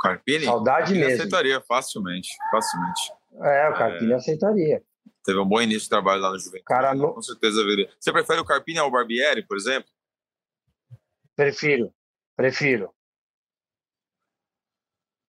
[0.00, 0.46] Carpini?
[0.46, 1.14] Saudade Carpini mesmo.
[1.14, 3.12] aceitaria facilmente, facilmente.
[3.42, 4.14] É, o Carpini é...
[4.14, 4.82] aceitaria.
[5.22, 6.64] Teve um bom início de trabalho lá no Juventude.
[6.64, 7.12] Cara, no...
[7.12, 7.90] Com certeza viria.
[8.00, 9.88] Você prefere o Carpini ao Barbieri, por exemplo?
[11.40, 11.90] Prefiro,
[12.36, 12.94] prefiro.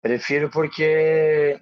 [0.03, 1.59] Prefiro porque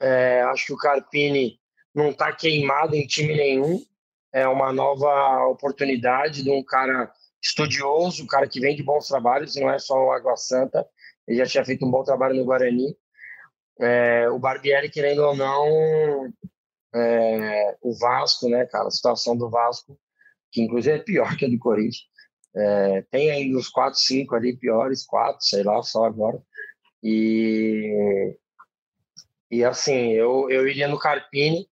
[0.00, 1.58] é, acho que o Carpini
[1.92, 3.84] não está queimado em time nenhum.
[4.32, 9.56] É uma nova oportunidade de um cara estudioso, um cara que vem de bons trabalhos,
[9.56, 10.88] não é só o Água Santa.
[11.26, 12.96] Ele já tinha feito um bom trabalho no Guarani.
[13.80, 16.32] É, o Barbieri, querendo ou não,
[16.94, 19.98] é, o Vasco, né, cara, a situação do Vasco,
[20.52, 22.11] que inclusive é pior que a do Corinthians,
[22.54, 26.40] é, tem ainda uns 4, 5 ali piores, 4, sei lá, só agora.
[27.02, 28.36] E,
[29.50, 31.68] e assim, eu, eu iria no Carpini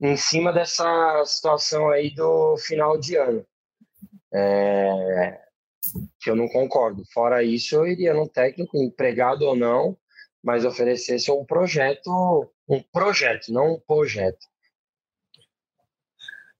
[0.00, 3.46] em cima dessa situação aí do final de ano.
[4.34, 5.42] É,
[6.20, 7.02] que eu não concordo.
[7.12, 9.96] Fora isso, eu iria no técnico, empregado ou não,
[10.42, 14.46] mas oferecesse um projeto, um projeto, não um projeto.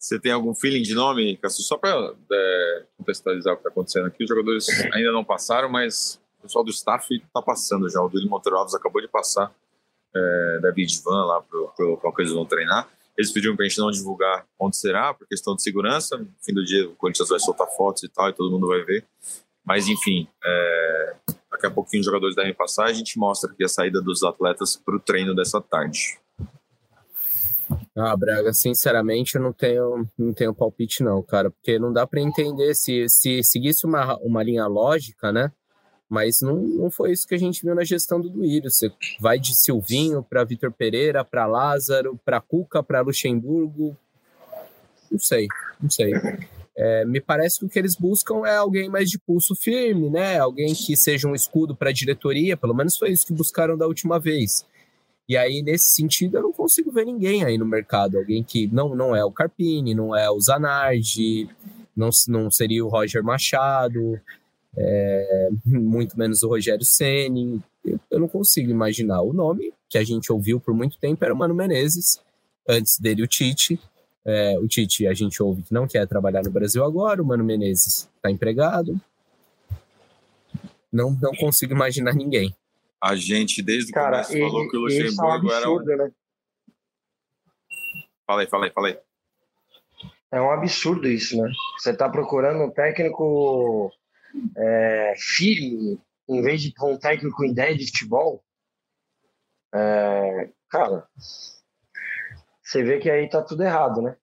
[0.03, 1.63] Você tem algum feeling de nome, Cássio?
[1.63, 6.21] Só para é, contextualizar o que está acontecendo aqui, os jogadores ainda não passaram, mas
[6.41, 8.03] o pessoal do staff está passando já.
[8.03, 9.55] O Duílio Monteiro Alves acabou de passar
[10.13, 12.89] é, David Van lá para o qual eles vão treinar.
[13.17, 16.19] Eles pediram para a gente não divulgar onde será, por questão de segurança.
[16.19, 18.83] No fim do dia, o Corinthians vai soltar fotos e tal, e todo mundo vai
[18.83, 19.07] ver.
[19.65, 21.15] Mas, enfim, é,
[21.49, 24.75] daqui a pouquinho os jogadores devem passar a gente mostra aqui a saída dos atletas
[24.75, 26.19] para o treino dessa tarde.
[27.95, 32.23] Ah, Braga, sinceramente, eu não tenho, não tenho palpite, não, cara, porque não dá para
[32.23, 35.53] entender se, se seguisse uma, uma linha lógica, né?
[36.09, 38.71] Mas não, não foi isso que a gente viu na gestão do Duílio.
[38.71, 43.97] Você vai de Silvinho para Vitor Pereira, para Lázaro, para Cuca, para Luxemburgo.
[45.11, 45.49] Não sei,
[45.81, 46.13] não sei.
[46.77, 50.39] É, me parece que o que eles buscam é alguém mais de pulso firme, né?
[50.39, 53.87] Alguém que seja um escudo para a diretoria, pelo menos foi isso que buscaram da
[53.87, 54.67] última vez.
[55.29, 58.19] E aí, nesse sentido, eu não consigo ver ninguém aí no mercado.
[58.19, 61.49] Alguém que não, não é o Carpini, não é o Zanardi,
[61.97, 64.21] não, não seria o Roger Machado,
[64.77, 67.63] é, muito menos o Rogério Ceni.
[67.85, 69.23] Eu, eu não consigo imaginar.
[69.23, 72.21] O nome que a gente ouviu por muito tempo era o Mano Menezes,
[72.69, 73.79] antes dele o Tite.
[74.25, 77.45] É, o Tite a gente ouve que não quer trabalhar no Brasil agora, o Mano
[77.45, 79.01] Menezes está empregado.
[80.93, 82.55] Não, não consigo imaginar ninguém.
[83.03, 86.03] A gente, desde o Cara, começo, falou que o Luxemburgo é um absurdo, era.
[86.05, 86.07] Um...
[86.07, 86.13] Né?
[88.25, 88.99] Falei, falei, falei.
[90.31, 91.51] É um absurdo isso, né?
[91.77, 93.93] Você está procurando um técnico
[94.57, 98.45] é, firme, em vez de um técnico com ideia de futebol.
[99.75, 101.05] É, cara,
[102.63, 104.17] você vê que aí tá tudo errado, né?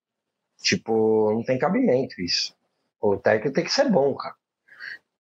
[0.61, 2.55] Tipo, não tem cabimento isso.
[3.01, 4.35] O técnico tem que ser bom, cara.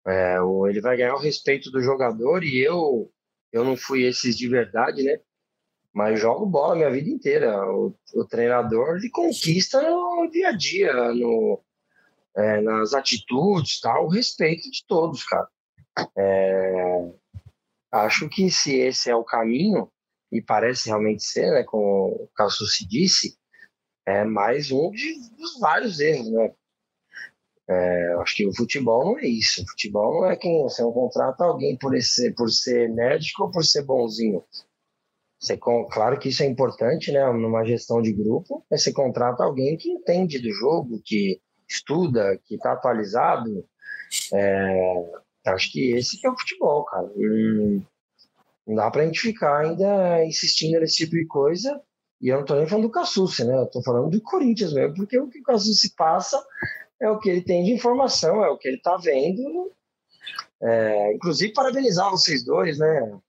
[0.05, 0.37] É,
[0.69, 3.11] ele vai ganhar o respeito do jogador e eu
[3.51, 5.19] eu não fui esses de verdade, né?
[5.93, 7.59] Mas jogo bola minha vida inteira.
[7.71, 11.63] O, o treinador de conquista no dia a dia, no,
[12.35, 15.47] é, nas atitudes, tal, o respeito de todos, cara.
[16.15, 17.11] É,
[17.91, 19.91] acho que se esse é o caminho,
[20.31, 23.37] e parece realmente ser, né, como o Cassucci disse,
[24.05, 26.53] é mais um de, dos vários erros, né?
[27.69, 29.61] É, acho que o futebol não é isso.
[29.61, 33.51] O futebol não é quem você não contrata alguém por ser, por ser médico ou
[33.51, 34.43] por ser bonzinho.
[35.39, 37.31] Você, claro que isso é importante, né?
[37.31, 42.55] Numa gestão de grupo, mas você contrata alguém que entende do jogo, que estuda, que
[42.55, 43.65] está atualizado.
[44.33, 47.11] É, acho que esse que é o futebol, cara.
[47.15, 47.81] E
[48.65, 51.81] não dá para a gente ficar ainda insistindo nesse tipo de coisa.
[52.19, 53.55] E eu não estou nem falando do Cassucci, né?
[53.55, 56.43] Eu tô falando do Corinthians mesmo, porque o que o Cassucci passa
[57.01, 59.71] é o que ele tem de informação, é o que ele está vendo.
[60.61, 63.19] É, inclusive, parabenizar vocês dois, né?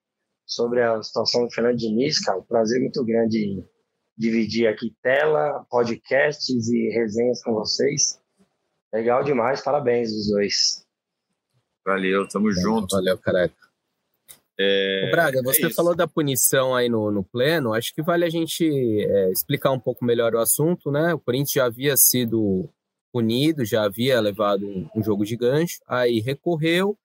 [0.46, 2.38] Sobre a situação do Fernando Diniz, cara.
[2.38, 3.62] Um prazer muito grande
[4.16, 8.18] dividir aqui tela, podcasts e resenhas com vocês.
[8.92, 10.84] Legal demais, parabéns os dois.
[11.86, 12.96] Valeu, tamo junto.
[12.96, 13.68] Valeu, careca.
[14.60, 18.28] É, Braga, você é falou da punição aí no, no pleno, acho que vale a
[18.28, 21.14] gente é, explicar um pouco melhor o assunto, né?
[21.14, 22.68] O Corinthians já havia sido
[23.12, 26.96] punido, já havia levado um, um, jogo de gancho, aí recorreu,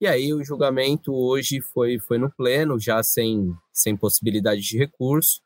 [0.00, 5.40] e aí o julgamento hoje foi, foi no pleno, já sem, sem possibilidade de recurso,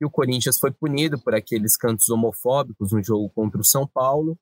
[0.00, 4.38] e o Corinthians foi punido por aqueles cantos homofóbicos no jogo contra o São Paulo.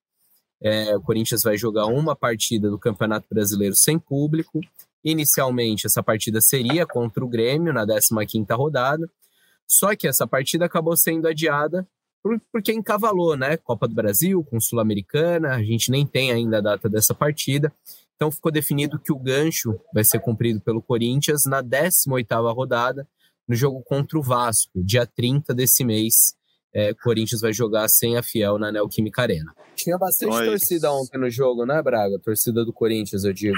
[0.61, 4.61] É, o Corinthians vai jogar uma partida do Campeonato Brasileiro sem público.
[5.03, 9.09] Inicialmente, essa partida seria contra o Grêmio na 15ª rodada,
[9.67, 11.85] só que essa partida acabou sendo adiada
[12.51, 13.57] porque encavalou, né?
[13.57, 17.71] Copa do Brasil com Sul-Americana, a gente nem tem ainda a data dessa partida.
[18.15, 23.07] Então ficou definido que o gancho vai ser cumprido pelo Corinthians na 18ª rodada,
[23.47, 26.35] no jogo contra o Vasco, dia 30 desse mês.
[26.73, 29.51] É, Corinthians vai jogar sem a Fiel na Neoquímica Arena.
[29.75, 30.45] Tinha bastante Nós...
[30.45, 32.19] torcida ontem no jogo, né, Braga?
[32.19, 33.57] Torcida do Corinthians, eu digo.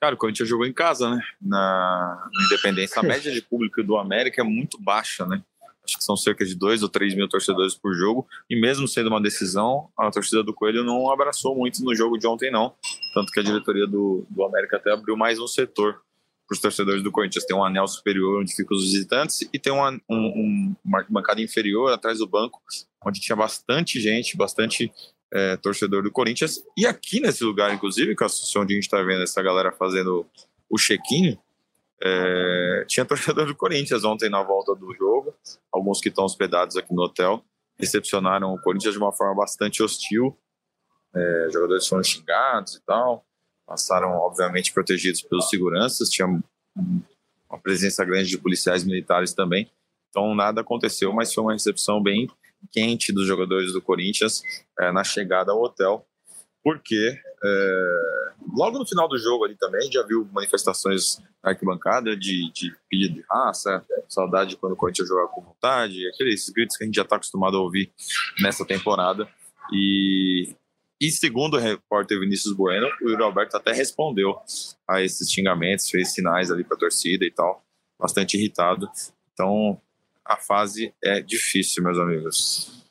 [0.00, 1.20] Cara, o Corinthians jogou em casa, né?
[1.40, 3.00] Na, na Independência.
[3.00, 5.42] A média de público do América é muito baixa, né?
[5.88, 9.08] Acho que são cerca de 2 ou 3 mil torcedores por jogo, e mesmo sendo
[9.08, 12.74] uma decisão, a torcida do Coelho não abraçou muito no jogo de ontem, não.
[13.14, 16.02] Tanto que a diretoria do, do América até abriu mais um setor
[16.46, 17.44] para os torcedores do Corinthians.
[17.44, 21.40] Tem um anel superior onde ficam os visitantes e tem uma, um, um, uma bancada
[21.40, 22.60] inferior atrás do banco,
[23.04, 24.92] onde tinha bastante gente, bastante
[25.32, 26.62] é, torcedor do Corinthians.
[26.76, 30.26] E aqui nesse lugar, inclusive, que é onde a gente está vendo essa galera fazendo
[30.70, 31.38] o check-in,
[32.02, 35.34] é, tinha torcedor do Corinthians ontem na volta do jogo,
[35.72, 37.42] alguns que estão hospedados aqui no hotel,
[37.78, 40.36] recepcionaram o Corinthians de uma forma bastante hostil.
[41.14, 43.24] É, jogadores foram xingados e tal,
[43.66, 49.70] passaram, obviamente, protegidos pelos seguranças, tinha uma presença grande de policiais militares também.
[50.10, 52.28] Então nada aconteceu, mas foi uma recepção bem
[52.72, 54.42] quente dos jogadores do Corinthians
[54.78, 56.04] é, na chegada ao hotel
[56.62, 62.50] porque é, logo no final do jogo ali também já viu manifestações na arquibancada de,
[62.52, 66.86] de pedido de raça, saudade quando o Corinthians joga com vontade, aqueles gritos que a
[66.86, 67.92] gente já está acostumado a ouvir
[68.40, 69.28] nessa temporada.
[69.72, 70.54] E,
[71.00, 74.36] e segundo o repórter Vinícius Bueno, o Yuri Alberto até respondeu
[74.88, 77.62] a esses xingamentos, fez sinais ali para a torcida e tal,
[77.98, 78.90] bastante irritado.
[79.32, 79.80] Então
[80.24, 82.87] a fase é difícil, meus amigos.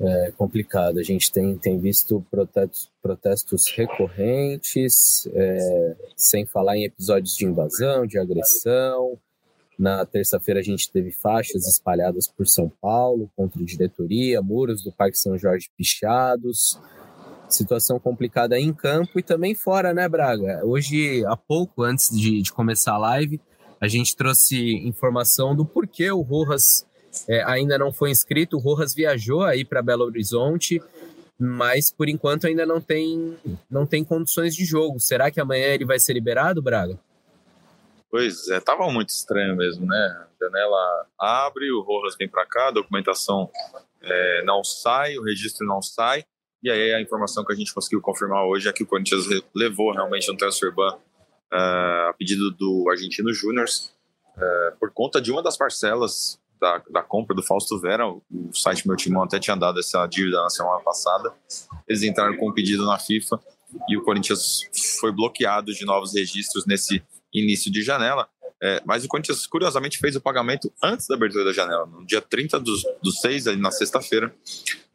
[0.00, 0.98] É complicado.
[0.98, 8.06] A gente tem, tem visto protestos, protestos recorrentes, é, sem falar em episódios de invasão,
[8.06, 9.18] de agressão,
[9.78, 14.92] Na terça-feira a gente teve faixas espalhadas por São Paulo contra a diretoria, muros do
[14.92, 16.78] Parque São Jorge pichados,
[17.48, 20.60] situação complicada em campo e também fora, né, Braga?
[20.64, 23.40] Hoje, há pouco antes de, de começar a live,
[23.80, 26.86] a gente trouxe informação do porquê o Rojas
[27.28, 28.56] é, ainda não foi inscrito.
[28.56, 30.82] O Rojas viajou aí para Belo Horizonte,
[31.38, 33.36] mas por enquanto ainda não tem,
[33.70, 35.00] não tem condições de jogo.
[35.00, 36.98] Será que amanhã ele vai ser liberado, Braga?
[38.10, 39.96] Pois é, tava muito estranho mesmo, né?
[39.96, 43.48] A janela abre, o Rojas vem para cá, a documentação
[44.02, 46.24] é, não sai, o registro não sai.
[46.62, 49.92] E aí a informação que a gente conseguiu confirmar hoje é que o Corinthians levou
[49.92, 55.42] realmente um transfer ban uh, a pedido do Argentino Júnior uh, por conta de uma
[55.42, 58.06] das parcelas da, da, compra do Fausto Vera.
[58.06, 61.32] O, site Meu Timão até tinha dado essa dívida na semana passada.
[61.88, 63.40] Eles entraram com um pedido na FIFA
[63.88, 64.68] e o Corinthians
[64.98, 68.28] foi bloqueado de novos registros nesse início de janela.
[68.62, 72.20] É, mas o Corinthians, curiosamente, fez o pagamento antes da abertura da janela, no dia
[72.20, 74.34] 30 do, do 6, ali na sexta-feira.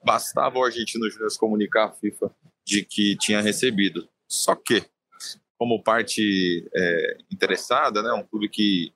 [0.04, 2.32] Bastava o Argentino Júnior comunicar à FIFA
[2.64, 4.08] de que tinha recebido.
[4.30, 4.86] Só que,
[5.58, 8.94] como parte é, interessada, né, um clube que,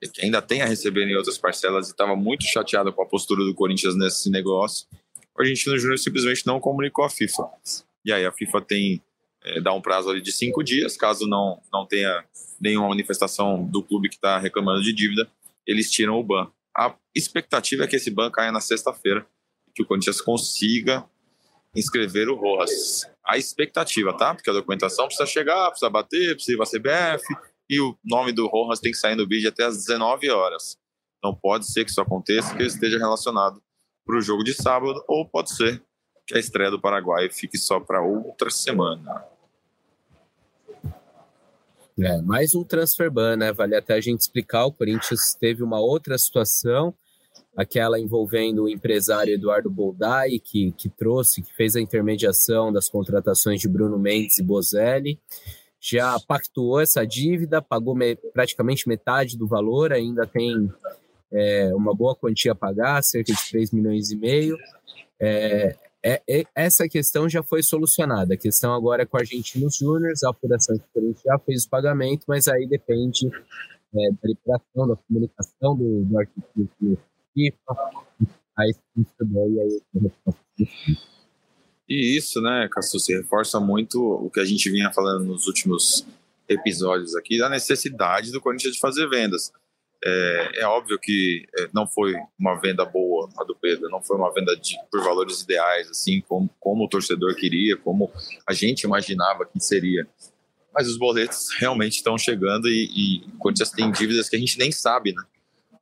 [0.00, 3.44] que, ainda tem a receber em outras parcelas e estava muito chateado com a postura
[3.44, 4.86] do Corinthians nesse negócio,
[5.36, 7.48] o Argentino Júnior simplesmente não comunicou à FIFA.
[8.04, 9.02] E aí a FIFA tem
[9.44, 12.24] é, dá um prazo ali de cinco dias, caso não, não tenha
[12.60, 15.30] nenhuma manifestação do clube que está reclamando de dívida,
[15.66, 16.50] eles tiram o ban.
[16.76, 19.26] A expectativa é que esse ban caia na sexta-feira,
[19.74, 21.04] que o Corinthians consiga
[21.74, 23.08] inscrever o Rojas.
[23.24, 24.34] A expectativa, tá?
[24.34, 27.24] Porque a documentação precisa chegar, precisa bater, precisa ir para a CBF,
[27.68, 30.78] e o nome do Rojas tem que sair no vídeo até às 19 horas.
[31.18, 33.60] Então pode ser que isso aconteça, que ele esteja relacionado
[34.06, 35.82] para o jogo de sábado, ou pode ser
[36.26, 39.24] que a estreia do Paraguai fique só para outra semana.
[42.00, 43.52] É, mais um transfer ban, né?
[43.52, 44.66] Vale até a gente explicar.
[44.66, 46.94] O Corinthians teve uma outra situação,
[47.56, 53.60] aquela envolvendo o empresário Eduardo Boldai, que, que trouxe, que fez a intermediação das contratações
[53.60, 55.18] de Bruno Mendes e Bozelli.
[55.80, 60.70] Já pactuou essa dívida, pagou me, praticamente metade do valor, ainda tem
[61.32, 64.56] é, uma boa quantia a pagar, cerca de 3 milhões e meio.
[65.20, 68.34] É, é, é, essa questão já foi solucionada.
[68.34, 72.48] A questão agora é com Argentinos Júniors, a apuração Corinthians já fez o pagamento, mas
[72.48, 76.98] aí depende é, da liberação, da comunicação do, do arquivo
[77.34, 77.76] FIFA,
[78.58, 79.82] aí e aí
[81.88, 86.06] e isso, né, Cassucci, reforça muito o que a gente vinha falando nos últimos
[86.48, 89.52] episódios aqui, da necessidade do Corinthians de fazer vendas.
[90.04, 94.16] É, é, óbvio que é, não foi uma venda boa a do Pedro, não foi
[94.16, 98.10] uma venda de, por valores ideais, assim como, como o torcedor queria, como
[98.46, 100.06] a gente imaginava que seria.
[100.72, 104.58] Mas os boletos realmente estão chegando e, e o Corinthians tem dívidas que a gente
[104.58, 105.22] nem sabe, né?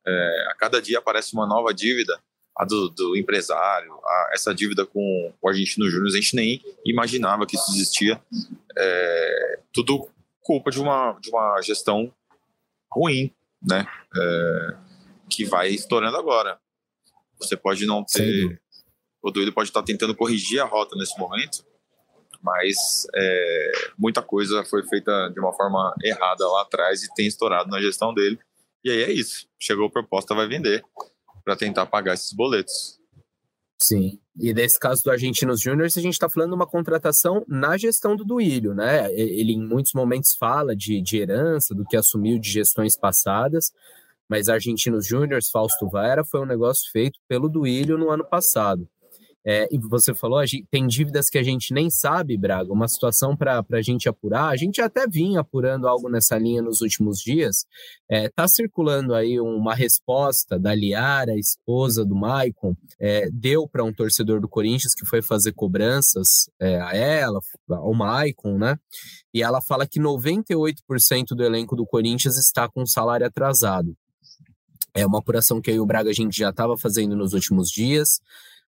[0.05, 2.17] É, a cada dia aparece uma nova dívida,
[2.57, 7.45] a do, do empresário, a, essa dívida com o Argentino Júnior, a gente nem imaginava
[7.45, 8.21] que isso existia.
[8.77, 10.09] É, tudo
[10.41, 12.11] culpa de uma, de uma gestão
[12.91, 13.85] ruim né?
[14.15, 14.77] É,
[15.29, 16.59] que vai estourando agora.
[17.39, 18.49] Você pode não ter.
[18.49, 18.57] Sim.
[19.21, 21.65] O doido pode estar tentando corrigir a rota nesse momento,
[22.41, 27.69] mas é, muita coisa foi feita de uma forma errada lá atrás e tem estourado
[27.69, 28.39] na gestão dele.
[28.83, 29.47] E aí é isso.
[29.59, 30.83] Chegou a proposta, vai vender
[31.47, 32.99] para tentar pagar esses boletos.
[33.81, 34.19] Sim.
[34.37, 38.17] E nesse caso do Argentinos Júnior, a gente está falando de uma contratação na gestão
[38.17, 39.09] do Duílio, né?
[39.13, 43.71] Ele em muitos momentos fala de, de herança, do que assumiu de gestões passadas,
[44.27, 48.85] mas Argentinos Júnior, Fausto Vera, foi um negócio feito pelo Duílio no ano passado.
[49.49, 53.33] É, e você falou, gente, tem dívidas que a gente nem sabe, Braga, uma situação
[53.33, 54.49] para a gente apurar.
[54.49, 57.65] A gente até vinha apurando algo nessa linha nos últimos dias.
[58.11, 63.85] Está é, tá circulando aí uma resposta da Liara, esposa do Maicon, é, deu para
[63.85, 68.77] um torcedor do Corinthians que foi fazer cobranças é, a ela, ao Maicon, né?
[69.33, 70.73] E ela fala que 98%
[71.29, 73.95] do elenco do Corinthians está com salário atrasado.
[74.93, 78.19] É uma apuração que aí o Braga a gente já estava fazendo nos últimos dias.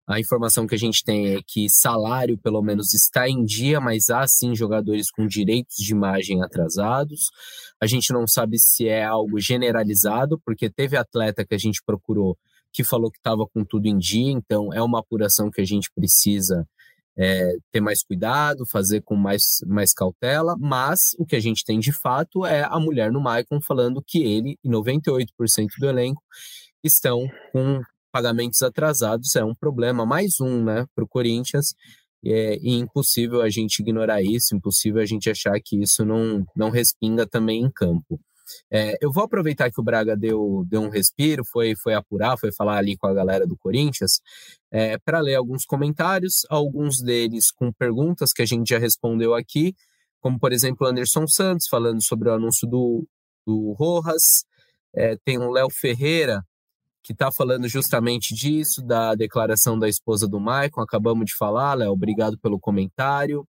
[0.10, 4.10] A informação que a gente tem é que salário, pelo menos, está em dia, mas
[4.10, 7.30] há sim jogadores com direitos de imagem atrasados.
[7.80, 12.36] A gente não sabe se é algo generalizado, porque teve atleta que a gente procurou
[12.72, 15.90] que falou que estava com tudo em dia, então é uma apuração que a gente
[15.94, 16.68] precisa
[17.18, 21.80] é, ter mais cuidado, fazer com mais, mais cautela, mas o que a gente tem
[21.80, 25.26] de fato é a mulher no Maicon falando que ele e 98%
[25.80, 26.22] do elenco
[26.84, 27.82] estão com
[28.12, 31.74] pagamentos atrasados é um problema, mais um, né, para o Corinthians.
[32.26, 36.70] É, e impossível a gente ignorar isso, impossível a gente achar que isso não, não
[36.70, 38.20] respinga também em campo.
[38.72, 42.52] É, eu vou aproveitar que o Braga deu, deu um respiro, foi, foi apurar, foi
[42.52, 44.22] falar ali com a galera do Corinthians,
[44.72, 49.74] é, para ler alguns comentários, alguns deles com perguntas que a gente já respondeu aqui,
[50.20, 53.08] como por exemplo Anderson Santos falando sobre o anúncio do,
[53.46, 54.44] do Rojas,
[54.96, 56.44] é, tem o Léo Ferreira
[57.04, 61.92] que está falando justamente disso, da declaração da esposa do Maicon, acabamos de falar, Léo,
[61.92, 63.48] obrigado pelo comentário.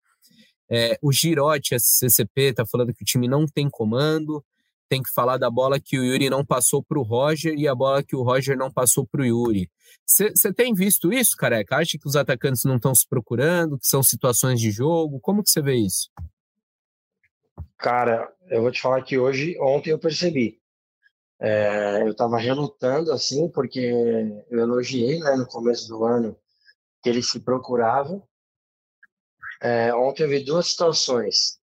[0.69, 4.43] É, o Girotti, SCCP, está falando que o time não tem comando,
[4.89, 7.75] tem que falar da bola que o Yuri não passou para o Roger e a
[7.75, 9.69] bola que o Roger não passou para o Yuri.
[10.05, 11.77] Você tem visto isso, careca?
[11.77, 15.19] Acha que os atacantes não estão se procurando, que são situações de jogo?
[15.19, 16.09] Como que você vê isso?
[17.77, 20.59] Cara, eu vou te falar que hoje, ontem eu percebi.
[21.39, 23.79] É, eu estava relutando assim, porque
[24.49, 26.37] eu elogiei né, no começo do ano
[27.01, 28.21] que ele se procurava.
[29.61, 31.59] É, ontem eu vi duas situações.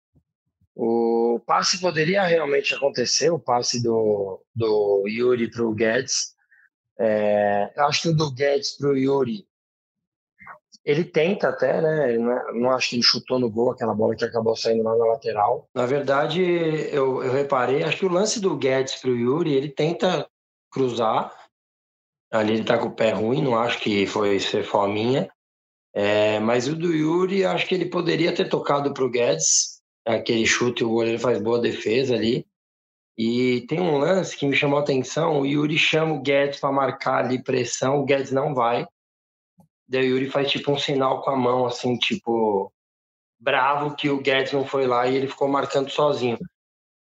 [0.74, 6.34] O passe poderia realmente acontecer, o passe do, do Yuri para o Guedes.
[6.98, 9.47] É, eu acho que o do Guedes para o Yuri,
[10.88, 12.16] ele tenta até, né?
[12.16, 14.96] Não, é, não, acho que ele chutou no gol aquela bola que acabou saindo lá
[14.96, 15.68] na lateral.
[15.74, 19.68] Na verdade, eu, eu reparei, acho que o lance do Guedes para o Yuri, ele
[19.68, 20.26] tenta
[20.72, 21.30] cruzar.
[22.32, 25.30] Ali ele tá com o pé ruim, não acho que foi ser fominha.
[25.94, 30.46] É, mas o do Yuri, acho que ele poderia ter tocado para o Guedes aquele
[30.46, 32.46] chute, o goleiro faz boa defesa ali.
[33.16, 36.72] E tem um lance que me chamou a atenção, o Yuri chama o Guedes para
[36.72, 38.86] marcar ali pressão, o Guedes não vai.
[39.88, 42.72] Daí o Yuri faz tipo um sinal com a mão, assim, tipo,
[43.40, 46.38] bravo que o Guedes não foi lá e ele ficou marcando sozinho.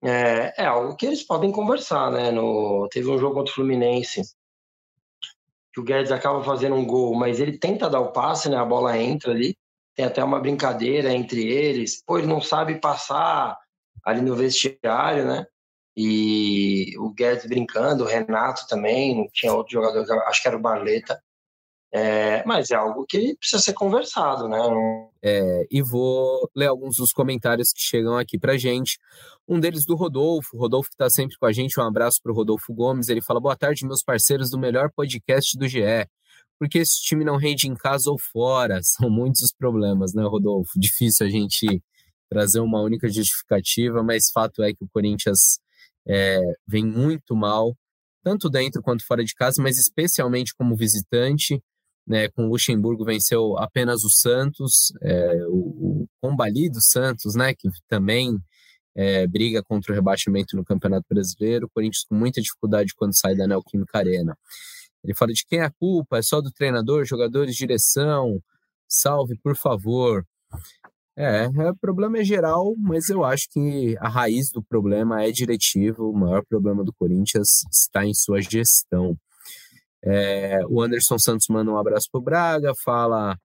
[0.04, 2.30] É, é algo que eles podem conversar, né?
[2.30, 4.22] No, teve um jogo contra o Fluminense
[5.72, 8.56] que o Guedes acaba fazendo um gol, mas ele tenta dar o passe, né?
[8.56, 9.56] A bola entra ali
[9.96, 12.02] tem até uma brincadeira entre eles.
[12.04, 13.58] Pô, ele não sabe passar
[14.04, 15.46] ali no vestiário, né?
[15.96, 21.18] E o Guedes brincando, o Renato também, tinha outro jogador, acho que era o Barleta.
[21.92, 24.58] É, mas é algo que precisa ser conversado, né?
[25.22, 28.98] É, e vou ler alguns dos comentários que chegam aqui pra gente.
[29.48, 32.34] Um deles do Rodolfo, Rodolfo que está sempre com a gente, um abraço para o
[32.34, 33.08] Rodolfo Gomes.
[33.08, 36.06] Ele fala: Boa tarde, meus parceiros do melhor podcast do GE
[36.58, 38.80] porque esse time não rende em casa ou fora.
[38.82, 40.70] São muitos os problemas, né, Rodolfo?
[40.76, 41.82] Difícil a gente
[42.28, 45.60] trazer uma única justificativa, mas fato é que o Corinthians
[46.06, 47.76] é, vem muito mal,
[48.22, 51.62] tanto dentro quanto fora de casa, mas especialmente como visitante.
[52.06, 57.68] Né, com o Luxemburgo venceu apenas o Santos, é, o, o combalido Santos, né, que
[57.88, 58.38] também
[58.94, 61.66] é, briga contra o rebaixamento no Campeonato Brasileiro.
[61.66, 64.36] O Corinthians com muita dificuldade quando sai da Neoquímica Arena.
[65.04, 68.40] Ele fala de quem é a culpa, é só do treinador, jogadores, direção,
[68.88, 70.24] salve, por favor.
[71.16, 75.30] É, é, o problema é geral, mas eu acho que a raiz do problema é
[75.30, 76.10] diretivo.
[76.10, 79.16] O maior problema do Corinthians está em sua gestão.
[80.06, 83.36] É, o Anderson Santos manda um abraço para o Braga, fala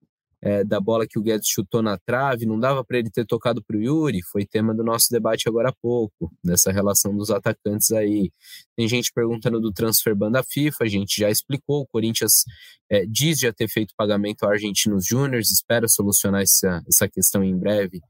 [0.42, 3.64] é, da bola que o Guedes chutou na trave, não dava para ele ter tocado
[3.64, 7.92] para o Yuri, foi tema do nosso debate agora há pouco, dessa relação dos atacantes
[7.92, 8.32] aí.
[8.76, 12.44] Tem gente perguntando do transfer banda FIFA, a gente já explicou, o Corinthians
[12.90, 17.58] é, diz já ter feito pagamento ao Argentinos Júniors, espera solucionar essa, essa questão em
[17.58, 18.02] breve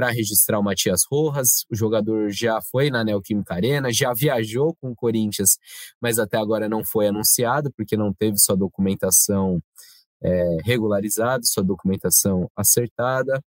[0.00, 1.66] para registrar o Matias Rojas.
[1.70, 5.58] O jogador já foi na Neoquímica Arena, já viajou com o Corinthians,
[6.00, 9.62] mas até agora não foi anunciado, porque não teve sua documentação
[10.22, 13.42] é, regularizado, sua documentação acertada.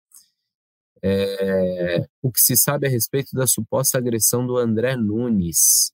[1.01, 5.91] É, o que se sabe a respeito da suposta agressão do André Nunes.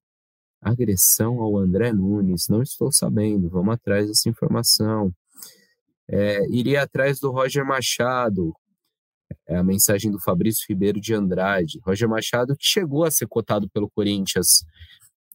[0.62, 5.10] Agressão ao André Nunes, não estou sabendo, vamos atrás dessa informação.
[6.06, 8.54] É, iria atrás do Roger Machado,
[9.48, 11.80] é a mensagem do Fabrício Ribeiro de Andrade.
[11.86, 14.64] Roger Machado, que chegou a ser cotado pelo Corinthians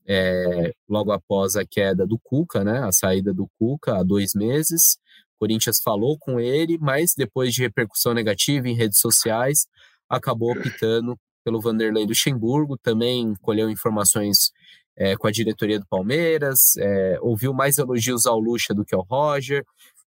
[0.07, 4.99] é, logo após a queda do Cuca, né, a saída do Cuca há dois meses,
[5.39, 9.67] Corinthians falou com ele, mas depois de repercussão negativa em redes sociais,
[10.09, 14.53] acabou optando pelo Vanderlei Luxemburgo, também colheu informações
[14.97, 19.03] é, com a diretoria do Palmeiras, é, ouviu mais elogios ao Lucha do que ao
[19.03, 19.65] Roger,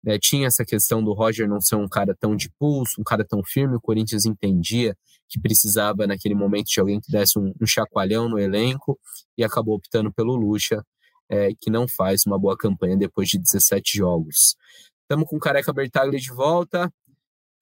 [0.07, 3.25] é, tinha essa questão do Roger não ser um cara tão de pulso, um cara
[3.25, 4.97] tão firme, o Corinthians entendia
[5.29, 8.99] que precisava naquele momento de alguém que desse um, um chacoalhão no elenco
[9.37, 10.85] e acabou optando pelo Lucha,
[11.29, 14.57] é, que não faz uma boa campanha depois de 17 jogos.
[15.03, 16.93] Estamos com o Careca Bertagli de volta.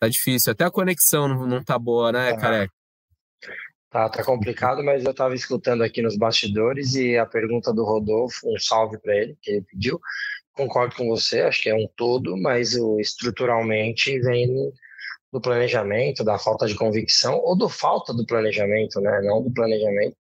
[0.01, 0.53] Tá difícil.
[0.53, 2.41] Até a conexão não, não tá boa, né, tá.
[2.41, 2.73] Careca?
[3.91, 8.49] Tá, tá complicado, mas eu estava escutando aqui nos bastidores e a pergunta do Rodolfo,
[8.49, 10.01] um salve para ele, que ele pediu.
[10.55, 14.73] Concordo com você, acho que é um todo, mas o, estruturalmente vem
[15.33, 19.21] do planejamento, da falta de convicção, ou do falta do planejamento, né?
[19.23, 20.17] Não do planejamento.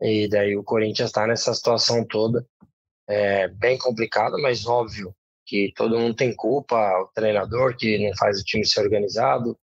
[0.00, 2.46] E daí o Corinthians está nessa situação toda,
[3.08, 5.14] é, bem complicada, mas óbvio
[5.44, 9.56] que todo mundo tem culpa, o treinador que não faz o time ser organizado,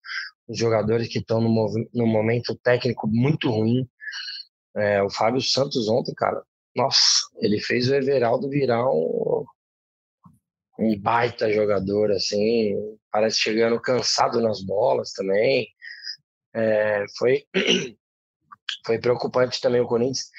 [0.46, 3.86] os jogadores que estão no, no momento técnico muito ruim.
[4.76, 6.42] É, o Fábio Santos ontem, cara,
[6.74, 9.21] nossa, ele fez o Everaldo virar um,
[10.82, 12.74] um baita jogador, assim,
[13.10, 15.68] parece chegando cansado nas bolas também.
[16.54, 17.44] É, foi,
[18.84, 20.30] foi preocupante também o Corinthians.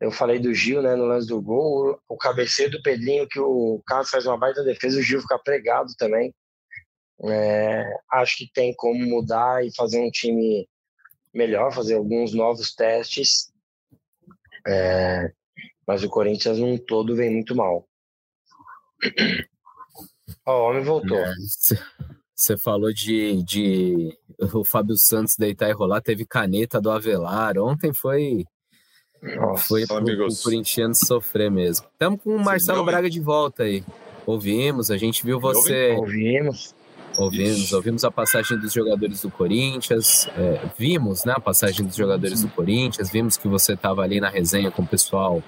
[0.00, 3.82] Eu falei do Gil, né, no lance do gol, o cabeceio do Pedrinho, que o
[3.86, 6.34] Carlos faz uma baita defesa, o Gil fica pregado também.
[7.22, 10.66] É, acho que tem como mudar e fazer um time
[11.34, 13.52] melhor, fazer alguns novos testes.
[14.66, 15.30] É,
[15.86, 17.86] mas o Corinthians num todo vem muito mal.
[20.46, 21.18] Ó, o homem voltou.
[22.34, 24.16] Você é, falou de, de
[24.54, 27.58] o Fábio Santos deitar e rolar, teve caneta do Avelar.
[27.58, 28.44] Ontem foi.
[29.22, 31.86] Nossa, foi o Corinthians sofrer mesmo.
[31.92, 33.84] Estamos com o Marcelo Braga de volta aí.
[34.24, 35.92] Ouvimos, a gente viu você.
[35.92, 36.74] Ouvimos.
[37.18, 42.40] Ouvimos, ouvimos a passagem dos jogadores do Corinthians, é, vimos né, a passagem dos jogadores
[42.40, 45.42] do Corinthians, vimos que você estava ali na resenha com o pessoal,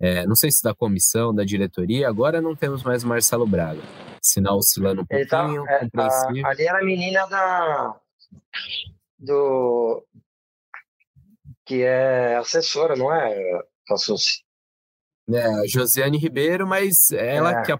[0.00, 3.80] é, não sei se da comissão, da diretoria, agora não temos mais o Marcelo Braga.
[4.26, 8.00] Sinal oscilando um Ele tá, pouquinho, tá, é, a, Ali era a menina da.
[9.18, 10.04] do.
[11.64, 14.44] que é assessora, não é, Cassucci?
[15.28, 17.62] É, Josiane Ribeiro, mas ela é.
[17.62, 17.72] que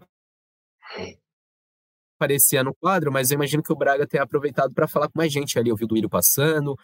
[2.16, 5.32] aparecia no quadro, mas eu imagino que o Braga tenha aproveitado para falar com mais
[5.32, 5.70] gente ali.
[5.70, 6.76] Eu vi o Duílio passando,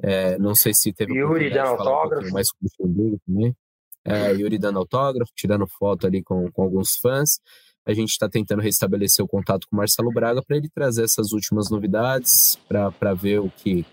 [0.00, 1.12] é, não sei se teve.
[1.12, 2.28] Yuri dando autógrafo.
[2.28, 3.56] Um mais com o também.
[4.04, 7.40] É, Yuri dando autógrafo, tirando foto ali com, com alguns fãs.
[7.88, 11.32] A gente está tentando restabelecer o contato com o Marcelo Braga para ele trazer essas
[11.32, 13.84] últimas novidades, para ver o que,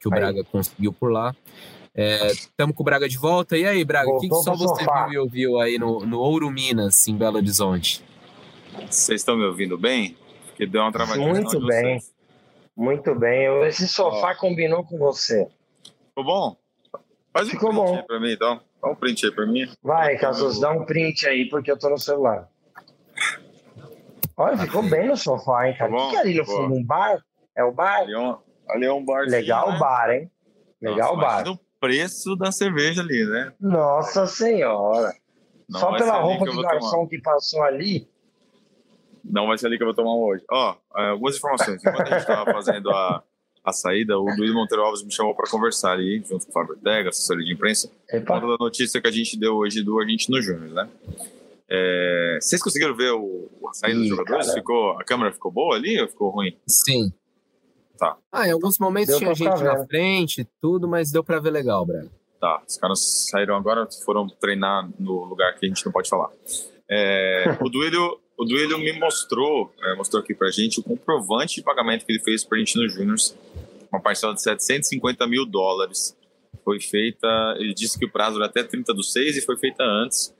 [0.00, 0.20] que o aí.
[0.20, 1.36] Braga conseguiu por lá.
[1.94, 3.56] Estamos é, com o Braga de volta.
[3.56, 5.06] E aí, Braga, o que, que, só você sofá.
[5.06, 8.02] viu e ouviu aí no, no Ouro Minas, em Belo Horizonte?
[8.90, 10.16] Vocês estão me ouvindo bem?
[10.54, 11.28] que deu uma travadinha.
[11.28, 12.00] Muito bem.
[12.00, 12.14] Vocês.
[12.76, 13.46] Muito bem.
[13.66, 14.34] Esse sofá Ó.
[14.34, 15.46] combinou com você.
[16.08, 16.56] Ficou bom?
[17.32, 17.96] Faz um Ficou print bom.
[17.96, 18.60] aí pra mim, então.
[18.80, 19.68] Dá um print aí pra mim.
[19.82, 22.48] Vai, Casus, dá um print aí, porque eu tô no celular.
[24.36, 25.90] Olha, ficou bem no sofá, hein, cara?
[25.90, 26.74] Tá o que, é ali no fundo?
[26.74, 27.22] Um bar?
[27.56, 28.00] É o bar?
[28.00, 28.36] Ali é um,
[28.68, 29.26] ali é um bar.
[29.26, 29.76] Legal né?
[29.76, 30.30] o bar, hein?
[30.82, 31.48] Legal o bar.
[31.48, 33.52] o preço da cerveja ali, né?
[33.60, 35.14] Nossa Senhora.
[35.68, 37.08] Não Só pela roupa do garçom tomar.
[37.08, 38.06] que passou ali,
[39.24, 40.44] não vai ser ali que eu vou tomar hoje.
[40.50, 41.80] Ó, é, algumas informações.
[41.80, 43.22] Enquanto a gente estava fazendo a,
[43.64, 46.74] a saída, o Luiz Monteiro Alves me chamou para conversar ali, junto com o Fábio
[46.74, 48.34] Ortega, assessoria de imprensa, Epa.
[48.34, 50.88] conta da notícia que a gente deu hoje do Argentino Júnior, né?
[51.68, 54.52] É, vocês conseguiram ver o, a saída Ih, dos jogadores?
[54.52, 56.56] Ficou, a câmera ficou boa ali ou ficou ruim?
[56.66, 57.12] Sim.
[57.98, 58.16] Tá.
[58.32, 61.50] Ah, em alguns momentos deu tinha gente na frente e tudo, mas deu para ver
[61.50, 62.10] legal, Breno.
[62.40, 66.30] Tá, os caras saíram agora, foram treinar no lugar que a gente não pode falar.
[66.90, 71.62] É, o Duílio o Duílio me mostrou, é, mostrou aqui pra gente o comprovante de
[71.62, 73.16] pagamento que ele fez para Argentino Júnior,
[73.92, 76.16] uma parcela de 750 mil dólares.
[76.64, 79.84] Foi feita, ele disse que o prazo era até 30 do 6 e foi feita
[79.84, 80.34] antes.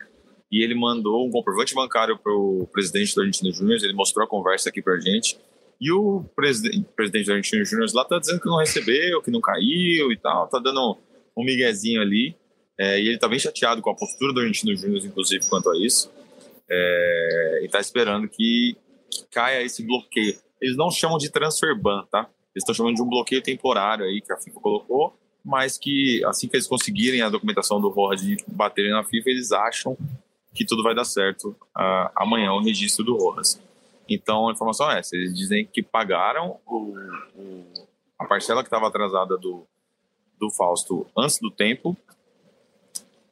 [0.55, 4.29] E ele mandou um comprovante bancário para o presidente do Argentino Júnior, ele mostrou a
[4.29, 5.37] conversa aqui pra gente.
[5.81, 9.41] E o presidente, presidente do Argentino Júnior lá tá dizendo que não recebeu, que não
[9.41, 10.97] caiu e tal, tá dando
[11.37, 12.37] um miguezinho ali.
[12.79, 15.77] É, e ele tá bem chateado com a postura do Argentino Júnior, inclusive, quanto a
[15.77, 16.11] isso
[16.71, 18.77] é, e está esperando que,
[19.11, 20.37] que, caia esse bloqueio.
[20.61, 22.29] Eles não chamam de transfer ban, tá?
[22.55, 26.49] Eles estão chamando de um bloqueio temporário aí que a FIFA colocou, mas que assim
[26.49, 29.97] que eles conseguirem a documentação do Rojas de baterem na FIFA, eles acham
[30.55, 33.61] que tudo vai dar certo uh, amanhã o registro do Rojas.
[34.09, 36.97] Então a informação é essa: eles dizem que pagaram o,
[37.35, 37.65] o,
[38.19, 39.67] a parcela que estava atrasada do,
[40.39, 41.97] do Fausto antes do tempo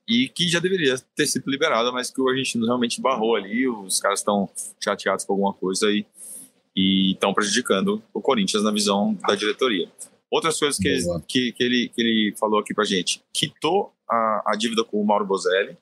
[0.08, 4.00] e que já deveria ter sido liberada, mas que o argentino realmente barrou ali, os
[4.00, 4.50] caras estão
[4.82, 9.88] chateados com alguma coisa e estão prejudicando o Corinthians na visão da diretoria.
[10.30, 14.42] Outras coisas que, ele, que, que, ele, que ele falou aqui pra gente, quitou a,
[14.46, 15.76] a dívida com o Mauro Bozelli,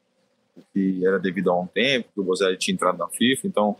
[0.72, 3.76] que era devido a um tempo, que o Bozelli tinha entrado na FIFA, então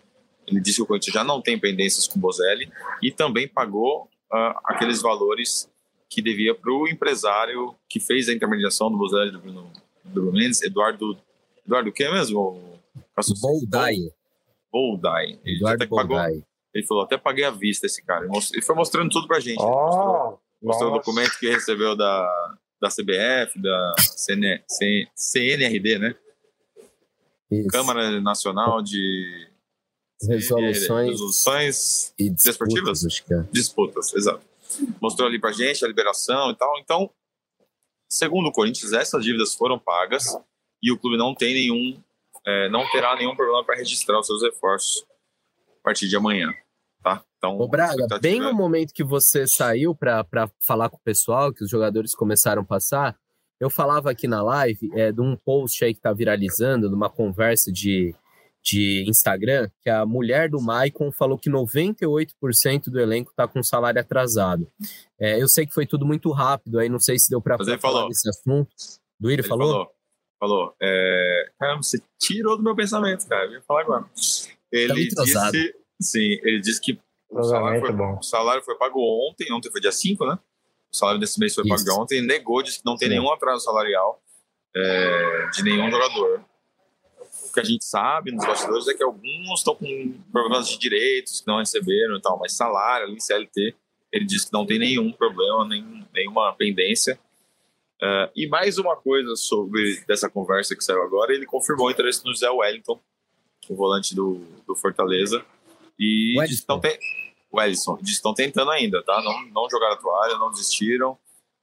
[0.46, 2.70] ele disse que o Corinthians já não tem pendências com o Bozelli
[3.02, 5.70] e também pagou uh, aqueles valores
[6.08, 9.70] que devia para o empresário que fez a intermediação do Bozelli do Bruno
[10.04, 11.16] Bruno Mendes, Eduardo.
[11.64, 12.80] Eduardo o que mesmo?
[13.40, 13.96] Boldai.
[14.72, 15.38] Boldai.
[15.44, 16.18] Ele Eduardo até pagou.
[16.72, 18.26] Ele falou, até paguei à vista esse cara.
[18.26, 19.60] Ele foi mostrando tudo pra gente.
[19.60, 24.62] Oh, mostrou, mostrou o documento que recebeu da, da CBF, da CN,
[25.14, 26.14] CNRD, né?
[27.50, 27.68] Isso.
[27.68, 29.48] Câmara Nacional de
[30.22, 33.24] Resoluções, Resoluções e disputas, desportivas?
[33.30, 33.52] É.
[33.52, 34.44] Disputas, exato.
[35.00, 36.78] Mostrou ali pra gente a liberação e tal.
[36.78, 37.10] Então,
[38.12, 40.24] Segundo o Corinthians, essas dívidas foram pagas
[40.82, 42.02] e o clube não tem nenhum,
[42.44, 45.06] é, não terá nenhum problema para registrar os seus reforços
[45.78, 46.52] a partir de amanhã.
[47.00, 47.24] Tá?
[47.38, 51.62] Então, Ô Braga, bem no momento que você saiu para falar com o pessoal, que
[51.62, 53.16] os jogadores começaram a passar,
[53.60, 57.10] eu falava aqui na live é, de um post aí que está viralizando, de uma
[57.10, 58.14] conversa de,
[58.62, 64.00] de Instagram, que a mulher do Maicon falou que 98% do elenco está com salário
[64.00, 64.66] atrasado.
[65.18, 67.78] É, eu sei que foi tudo muito rápido, aí não sei se deu para falar
[67.78, 68.08] falou.
[68.08, 68.70] desse assunto.
[69.20, 69.70] Do Iri falou?
[69.70, 69.90] Falou.
[70.40, 70.74] falou.
[70.80, 71.50] É...
[71.58, 73.44] Caramba, você tirou do meu pensamento, cara.
[73.44, 74.06] Eu ia falar agora.
[74.72, 76.98] Ele tá disse Sim, ele disse que
[77.30, 78.98] o salário, foi, o salário, foi, pago
[79.28, 80.38] ontem, ontem foi dia 5, né?
[80.92, 81.84] O salário desse mês foi Isso.
[81.84, 83.14] pago ontem, negou, disse que não tem Sim.
[83.14, 84.20] nenhum atraso salarial
[84.74, 86.44] é, de nenhum jogador.
[87.48, 91.40] O que a gente sabe nos bastidores é que alguns estão com problemas de direitos
[91.40, 93.74] que não receberam e tal, mas salário ali, CLT,
[94.12, 97.18] ele disse que não tem nenhum problema, nem, nenhuma pendência.
[98.02, 102.24] Uh, e mais uma coisa sobre dessa conversa que saiu agora, ele confirmou o interesse
[102.24, 102.98] no Zé Wellington,
[103.68, 105.44] o volante do, do Fortaleza.
[105.98, 106.98] E estão, te...
[107.50, 109.20] o Ellison, estão tentando ainda, tá?
[109.22, 111.18] Não, não jogaram a toalha, não desistiram.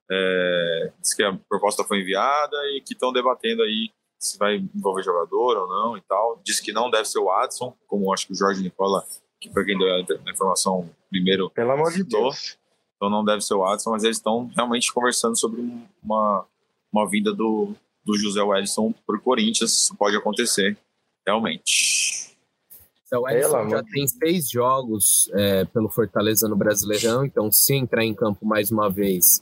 [0.09, 5.03] É, diz que a proposta foi enviada e que estão debatendo aí se vai envolver
[5.03, 6.41] jogador ou não e tal.
[6.43, 9.05] Diz que não deve ser o Adson, como acho que o Jorge Nicola,
[9.39, 12.57] que foi quem deu a informação primeiro, Pelo amor de Deus.
[12.95, 15.61] Então não deve ser o Adson, mas eles estão realmente conversando sobre
[16.03, 16.45] uma,
[16.91, 17.73] uma vinda do,
[18.03, 19.83] do José Wellison para o Corinthians.
[19.83, 20.75] Isso pode acontecer,
[21.25, 21.96] realmente.
[23.07, 28.03] Então, o Edson já tem seis jogos é, pelo Fortaleza no Brasileirão, então se entrar
[28.03, 29.41] em campo mais uma vez,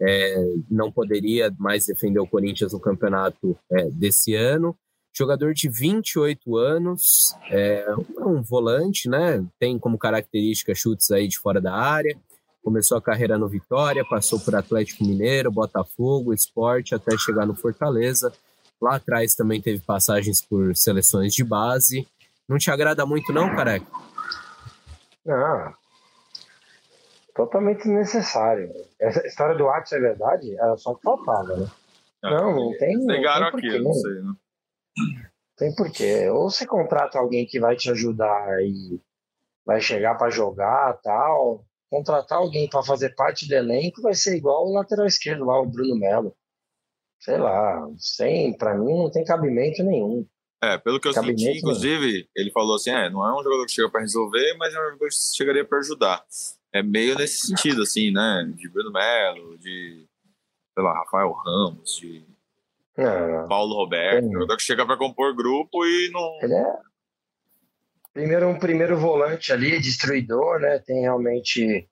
[0.00, 4.74] é, não poderia mais defender o Corinthians no campeonato é, desse ano.
[5.14, 7.84] Jogador de 28 anos, é
[8.18, 9.44] um volante, né?
[9.58, 12.16] Tem como característica chutes aí de fora da área.
[12.64, 18.32] Começou a carreira no Vitória, passou por Atlético Mineiro, Botafogo, Esporte, até chegar no Fortaleza.
[18.80, 22.08] Lá atrás também teve passagens por seleções de base.
[22.52, 23.86] Não te agrada muito, não, careca?
[25.24, 25.72] Não.
[27.34, 28.70] Totalmente desnecessário.
[29.00, 30.54] Essa história do Watson é verdade?
[30.58, 31.66] Era só que faltava, né?
[32.22, 33.06] É, não, não tem.
[33.06, 34.34] Pegaram aqui, não sei, né?
[35.56, 36.28] Tem porquê.
[36.28, 39.00] Ou você contrata alguém que vai te ajudar e
[39.64, 41.64] vai chegar para jogar tal.
[41.88, 45.64] Contratar alguém para fazer parte do elenco vai ser igual o lateral esquerdo lá, o
[45.64, 46.36] Bruno Melo.
[47.18, 50.26] Sei lá, sem, para mim não tem cabimento nenhum.
[50.62, 51.56] É, pelo que eu senti, né?
[51.56, 54.78] inclusive, ele falou assim: é, não é um jogador que chega para resolver, mas é
[54.78, 56.24] um jogador que chegaria para ajudar.
[56.72, 58.48] É meio nesse sentido, assim, né?
[58.54, 60.06] De Bruno Melo, de,
[60.72, 62.24] sei lá, Rafael Ramos, de
[62.96, 64.24] é, Paulo Roberto.
[64.24, 66.38] Um jogador que chega para compor grupo e não.
[66.40, 66.76] Ele é.
[68.14, 70.78] Primeiro, um primeiro volante ali, destruidor, né?
[70.78, 71.88] Tem realmente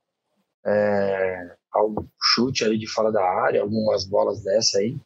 [0.65, 4.97] é, algum chute ali de fora da área, algumas bolas dessa aí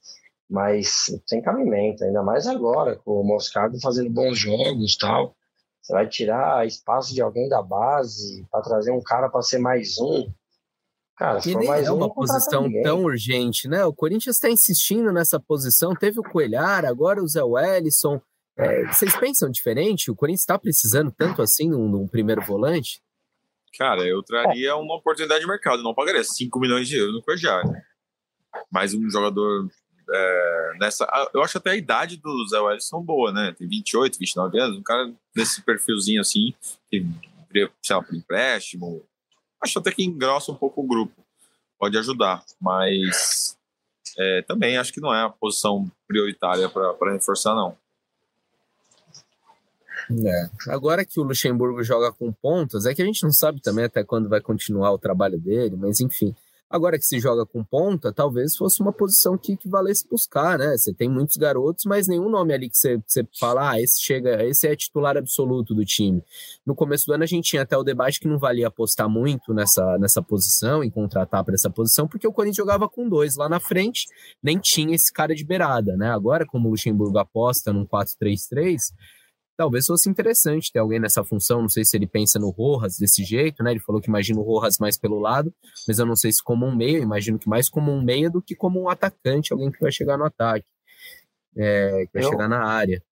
[0.49, 5.35] mas tem cabimento, ainda mais agora, com o Moscardo fazendo bons jogos tal.
[5.81, 9.99] Você vai tirar espaço de alguém da base para trazer um cara para ser mais
[9.99, 10.33] um.
[11.17, 13.85] Cara, se for mais é um, uma posição tão urgente, né?
[13.85, 15.95] O Corinthians está insistindo nessa posição.
[15.95, 18.21] Teve o Coelhar, agora o Zé Wellison.
[18.57, 20.11] É, vocês pensam diferente?
[20.11, 23.03] O Corinthians está precisando tanto assim num, num, primeiro volante?
[23.77, 25.83] Cara, eu traria uma oportunidade de mercado.
[25.83, 27.69] Não pagaria 5 milhões de euros no Coelhar.
[27.69, 27.83] Né?
[28.71, 29.69] Mais um jogador
[30.11, 31.07] é, nessa.
[31.33, 33.55] Eu acho até a idade do Zé Wellison boa, né?
[33.59, 36.55] Tem 28, 29 anos, um cara desse perfilzinho assim,
[36.91, 37.07] que
[37.83, 39.03] sei lá, por empréstimo.
[39.63, 41.25] Acho até que engrossa um pouco o grupo.
[41.79, 43.57] Pode ajudar, mas
[44.19, 47.77] é, também acho que não é a posição prioritária para reforçar, não.
[50.27, 50.51] É.
[50.69, 54.05] Agora que o Luxemburgo joga com pontas, é que a gente não sabe também até
[54.05, 56.35] quando vai continuar o trabalho dele, mas enfim.
[56.75, 60.77] Agora que se joga com ponta, talvez fosse uma posição que, que valesse buscar, né?
[60.77, 64.45] Você tem muitos garotos, mas nenhum nome ali que você, você fala, ah, esse chega,
[64.45, 66.21] esse é titular absoluto do time.
[66.67, 69.55] No começo do ano a gente tinha até o debate que não valia apostar muito
[69.55, 73.49] nessa, nessa posição, em contratar para essa posição, porque o Corinthians jogava com dois lá
[73.49, 74.09] na frente,
[74.43, 76.11] nem tinha esse cara de beirada, né?
[76.11, 78.81] Agora, como o Luxemburgo aposta num 4-3-3,
[79.57, 81.63] talvez fosse interessante ter alguém nessa função.
[81.63, 83.71] Não sei se ele pensa no Rojas desse jeito, né?
[83.73, 85.53] Ele falou que imagina o Rojas mais pelo lado,
[85.87, 88.43] mas eu não sei se como um meio, imagino que mais como um meia do
[88.43, 90.67] que como um atacante, alguém que vai chegar no ataque,
[91.57, 93.03] é, que vai eu, chegar na área.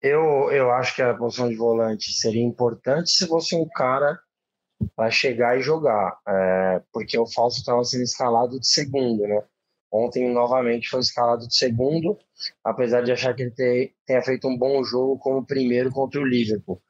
[0.00, 4.18] Eu, eu acho que a posição de volante seria importante se fosse um cara
[4.96, 9.42] para chegar e jogar, é, porque o Falso estava sendo escalado de segundo, né?
[9.92, 12.18] Ontem, novamente, foi escalado de segundo,
[12.64, 16.24] apesar de achar que ele ter, tenha feito um bom jogo como primeiro contra o
[16.24, 16.80] Liverpool.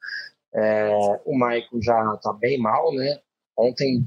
[0.55, 0.90] É,
[1.24, 3.18] o Michael já está bem mal, né?
[3.59, 4.07] Ontem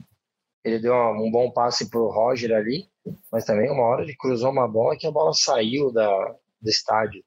[0.64, 2.88] ele deu um bom passe para o Roger ali,
[3.30, 7.22] mas também uma hora ele cruzou uma bola que a bola saiu da, do estádio.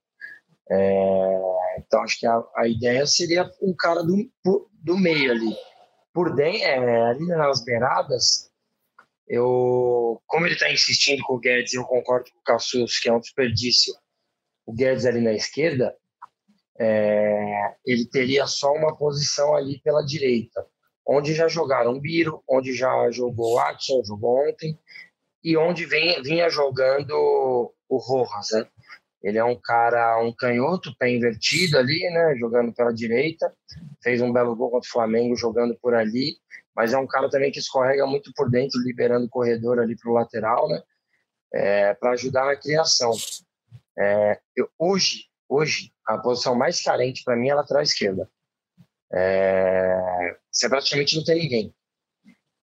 [0.70, 4.30] É, então acho que a, a, ideia seria um cara do,
[4.72, 5.54] do meio ali.
[6.12, 8.47] Por dentro, é, ali nas beiradas,
[9.28, 13.12] eu, como ele está insistindo com o Guedes, eu concordo com o Cassus, que é
[13.12, 13.94] um desperdício,
[14.66, 15.94] o Guedes ali na esquerda,
[16.78, 20.64] é, ele teria só uma posição ali pela direita,
[21.06, 24.78] onde já jogaram Biro, onde já jogou o Watson, jogou ontem,
[25.42, 27.12] e onde vem, vinha jogando
[27.88, 28.68] o Rojas, né?
[29.22, 32.36] Ele é um cara, um canhoto, pé invertido ali, né?
[32.38, 33.52] Jogando pela direita.
[34.02, 36.36] Fez um belo gol contra o Flamengo jogando por ali.
[36.78, 40.08] Mas é um cara também que escorrega muito por dentro, liberando o corredor ali para
[40.12, 40.80] o lateral, né?
[41.52, 43.10] É, para ajudar na criação.
[43.98, 48.30] É, eu, hoje, hoje, a posição mais carente para mim é a lateral esquerda.
[49.12, 51.74] É, você praticamente não tem ninguém.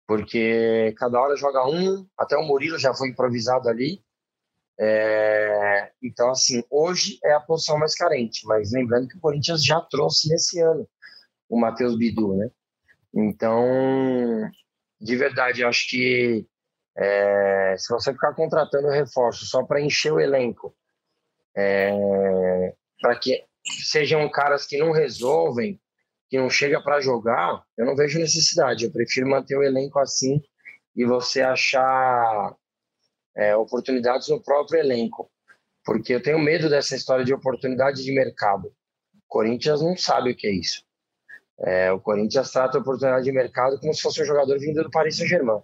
[0.07, 4.01] Porque cada hora joga um, até o Murilo já foi improvisado ali.
[4.80, 9.82] É, então, assim, hoje é a posição mais carente, mas lembrando que o Corinthians já
[9.82, 10.88] trouxe nesse ano
[11.49, 12.49] o Matheus Bidu, né?
[13.16, 14.51] Então,
[14.99, 16.45] de verdade, eu acho que
[16.97, 20.76] é, se você ficar contratando reforço só para encher o elenco,
[21.55, 23.43] é, para que
[23.84, 25.80] sejam caras que não resolvem,
[26.30, 28.86] que não chega para jogar, eu não vejo necessidade.
[28.86, 30.41] Eu prefiro manter o elenco assim
[30.95, 32.55] e você achar
[33.36, 35.30] é, oportunidades no próprio elenco,
[35.84, 38.68] porque eu tenho medo dessa história de oportunidade de mercado.
[39.13, 40.85] O Corinthians não sabe o que é isso.
[41.60, 44.91] É, o Corinthians trata a oportunidade de mercado como se fosse um jogador vindo do
[44.91, 45.62] Paris Saint-Germain.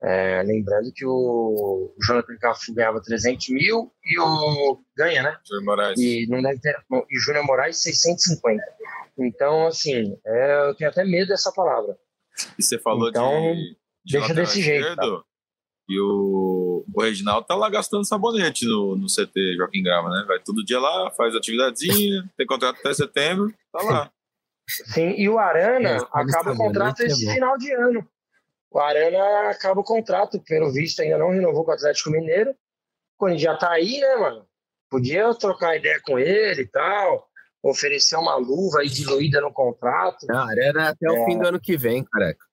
[0.00, 5.36] É, lembrando que o Jonathan Cafu ganhava 300 mil e o ganha, né?
[5.44, 5.98] Júnior Moraes.
[5.98, 6.76] E não deve ter,
[7.10, 8.62] e Júnior Moraes 650.
[9.18, 11.98] Então, assim, é, eu tenho até medo dessa palavra.
[12.56, 14.94] E você falou então, de, de deixa desse jeito.
[14.94, 15.22] Tá?
[15.88, 20.24] E o, o Reginaldo tá lá gastando sabonete no, no CT Joaquim Grava, né?
[20.28, 24.12] Vai todo dia lá, faz atividadezinha, tem contrato até setembro, tá lá.
[24.68, 28.06] Sim, e o Arana é, acaba o contrato esse é final de ano.
[28.70, 32.54] O Arana acaba o contrato, pelo visto ainda não renovou com o Atlético Mineiro.
[33.16, 34.46] Quando já tá aí, né, mano?
[34.90, 37.28] Podia trocar ideia com ele e tal,
[37.62, 40.26] oferecer uma luva aí diluída no contrato.
[40.26, 41.10] Não, Arana até é.
[41.10, 42.44] o fim do ano que vem, careca.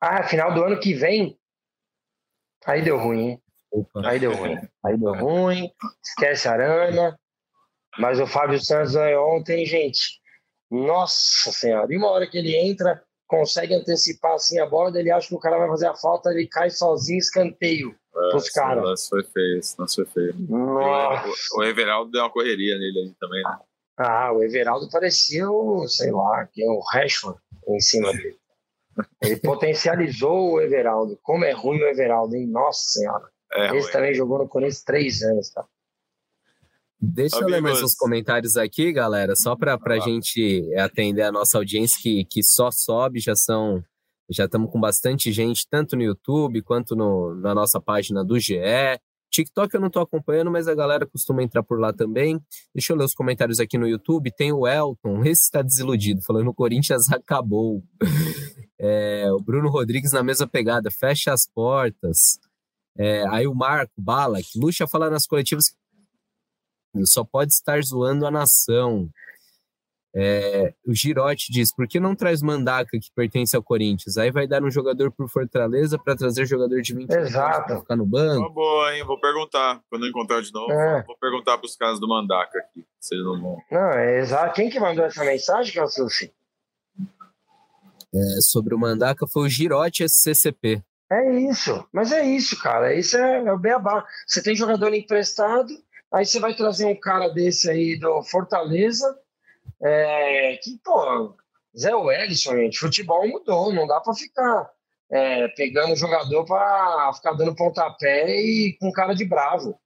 [0.00, 1.38] Ah, final do ano que vem?
[2.66, 3.42] Aí deu ruim, hein?
[3.70, 4.08] Opa.
[4.08, 4.56] Aí deu ruim.
[4.84, 5.70] Aí deu ruim.
[6.04, 7.18] Esquece a Arana.
[7.98, 10.19] Mas o Fábio Santos ontem, gente.
[10.70, 11.92] Nossa Senhora.
[11.92, 15.40] E uma hora que ele entra, consegue antecipar assim a bola, ele acha que o
[15.40, 18.82] cara vai fazer a falta, ele cai sozinho, escanteio é, pros caras.
[18.82, 20.34] Nossa, foi feio, isso foi feio.
[20.48, 23.58] O, o Everaldo deu uma correria nele aí também, né?
[23.98, 28.38] Ah, o Everaldo parecia o, sei lá, que é o Rashford em cima dele.
[29.22, 31.18] Ele potencializou o Everaldo.
[31.22, 32.46] Como é ruim o Everaldo, hein?
[32.46, 33.28] Nossa Senhora.
[33.52, 33.92] É Esse ruim.
[33.92, 35.64] também jogou no Corinthians três anos, tá?
[37.02, 37.50] Deixa Amigos.
[37.50, 41.98] eu ler mais uns comentários aqui, galera, só para a gente atender a nossa audiência
[42.02, 43.82] que, que só sobe, já são.
[44.28, 48.60] Já estamos com bastante gente, tanto no YouTube quanto no, na nossa página do GE.
[49.30, 52.38] TikTok eu não estou acompanhando, mas a galera costuma entrar por lá também.
[52.74, 54.30] Deixa eu ler os comentários aqui no YouTube.
[54.30, 57.82] Tem o Elton, esse está desiludido, falando o Corinthians acabou.
[58.78, 62.38] É, o Bruno Rodrigues na mesma pegada, fecha as portas.
[62.96, 65.74] É, aí o Marco Bala, que Lucha fala nas coletivas
[67.04, 69.08] só pode estar zoando a nação.
[70.14, 74.16] É, o Girotti diz: por que não traz Mandaca, que pertence ao Corinthians?
[74.18, 77.66] Aí vai dar um jogador por Fortaleza para trazer jogador de 20 Exato.
[77.66, 78.40] para ficar no banco.
[78.40, 79.04] Uma boa, hein?
[79.04, 79.80] Vou perguntar.
[79.88, 81.04] Quando eu encontrar de novo, é.
[81.04, 82.84] vou perguntar para os caras do Mandaca aqui.
[82.98, 83.58] Se eles não vão.
[83.70, 84.54] Não, é exato.
[84.54, 85.86] Quem que mandou essa mensagem, que é
[88.40, 90.82] sobre o Mandaca foi o Girotti SCCP.
[91.12, 92.94] É isso, mas é isso, cara.
[92.94, 94.04] Isso é, é o beabá.
[94.26, 95.72] Você tem jogador emprestado,
[96.12, 99.18] aí você vai trazer um cara desse aí do Fortaleza,
[99.82, 101.36] é, que, pô,
[101.76, 104.70] Zé Wellison, gente, futebol mudou, não dá para ficar
[105.10, 109.78] é, pegando jogador para ficar dando pontapé e com cara de bravo.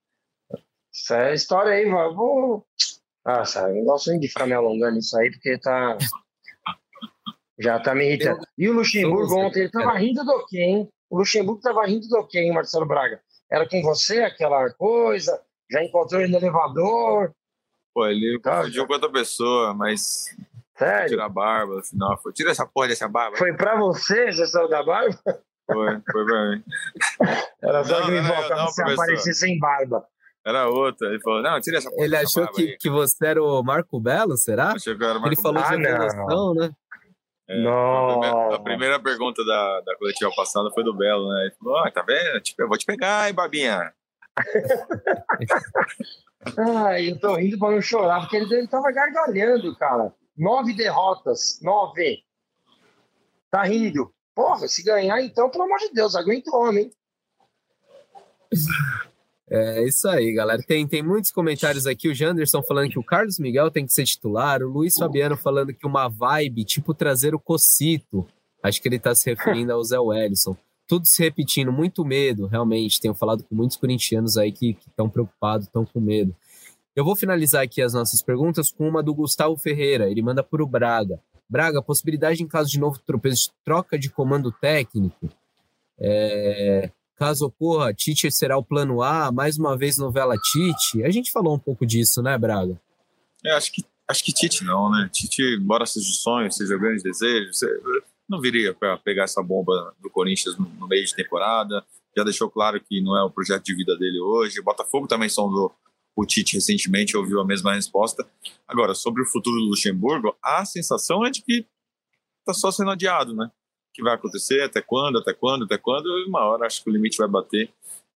[0.94, 2.14] Essa é a história aí, mano.
[2.14, 2.66] Vou...
[3.24, 5.96] Ah, sabe, não gosto nem de ficar me alongando isso aí, porque tá.
[7.58, 8.44] Já tá me irritando.
[8.58, 10.88] E o Luxemburgo ontem, ele tava rindo do quê, hein?
[11.08, 13.20] O Luxemburgo tava rindo do quê, hein, Marcelo Braga?
[13.50, 15.40] Era com você aquela coisa?
[15.74, 17.34] Já encontrou ele no elevador?
[17.92, 20.26] Pô, ele tá, confundiu com outra pessoa, mas.
[20.78, 21.08] Sério?
[21.08, 22.16] Tira a barba, afinal.
[22.22, 23.36] Foi, tira essa porra dessa barba.
[23.36, 25.18] Foi pra você, gestão da barba?
[25.66, 26.64] Foi, foi pra mim.
[27.60, 30.06] Era só não, que me voltava se aparecer sem barba.
[30.46, 31.08] Era outra.
[31.08, 34.36] Ele falou, não, tira essa porra Ele achou que, que você era o Marco Belo,
[34.36, 34.72] será?
[34.72, 36.70] Achou que eu era o Marco Ele falou ah, de evolução, né?
[37.48, 41.42] É, a, primeira, a, primeira, pergunta da, da coletiva passada foi do Belo, né?
[41.42, 42.40] Ele falou: ah, tá vendo?
[42.40, 43.92] Tipo, eu vou te pegar, hein, Babinha?
[46.56, 50.12] Ai, eu tô rindo pra não chorar, porque ele, ele tava gargalhando, cara.
[50.36, 52.22] Nove derrotas, nove.
[53.50, 54.12] Tá rindo.
[54.34, 56.90] Porra, se ganhar, então, pelo amor de Deus, aguenta o homem.
[59.48, 60.62] É isso aí, galera.
[60.62, 62.08] Tem, tem muitos comentários aqui.
[62.08, 64.62] O Janderson falando que o Carlos Miguel tem que ser titular.
[64.62, 68.26] O Luiz Fabiano falando que uma vibe, tipo trazer o Cocito.
[68.62, 70.56] Acho que ele está se referindo ao Zé Wellison.
[70.86, 73.00] Tudo se repetindo, muito medo, realmente.
[73.00, 76.34] Tenho falado com muitos corintianos aí que estão preocupados, estão com medo.
[76.94, 80.10] Eu vou finalizar aqui as nossas perguntas com uma do Gustavo Ferreira.
[80.10, 81.20] Ele manda para o Braga.
[81.48, 85.28] Braga, possibilidade em caso de novo tropeço, troca de comando técnico.
[85.98, 91.04] É, caso ocorra, Tite será o plano A, mais uma vez novela Tite.
[91.04, 92.80] A gente falou um pouco disso, né, Braga?
[93.44, 95.08] É, acho que, acho que Tite não, né?
[95.12, 97.50] Tite, embora seja sonho, seja grande desejo,
[98.28, 101.84] não viria para pegar essa bomba do Corinthians no, no, meio de temporada.
[102.16, 104.62] Já deixou claro que não é o projeto de vida dele hoje.
[104.62, 105.74] Botafogo também sondou
[106.16, 108.26] o Tite recentemente ouviu a mesma resposta.
[108.68, 111.66] Agora, sobre o futuro do Luxemburgo, a sensação é de que
[112.40, 113.46] está só sendo adiado, né?
[113.46, 116.92] O que vai acontecer, até quando, até quando, até quando, uma hora acho que o
[116.92, 117.68] limite vai bater.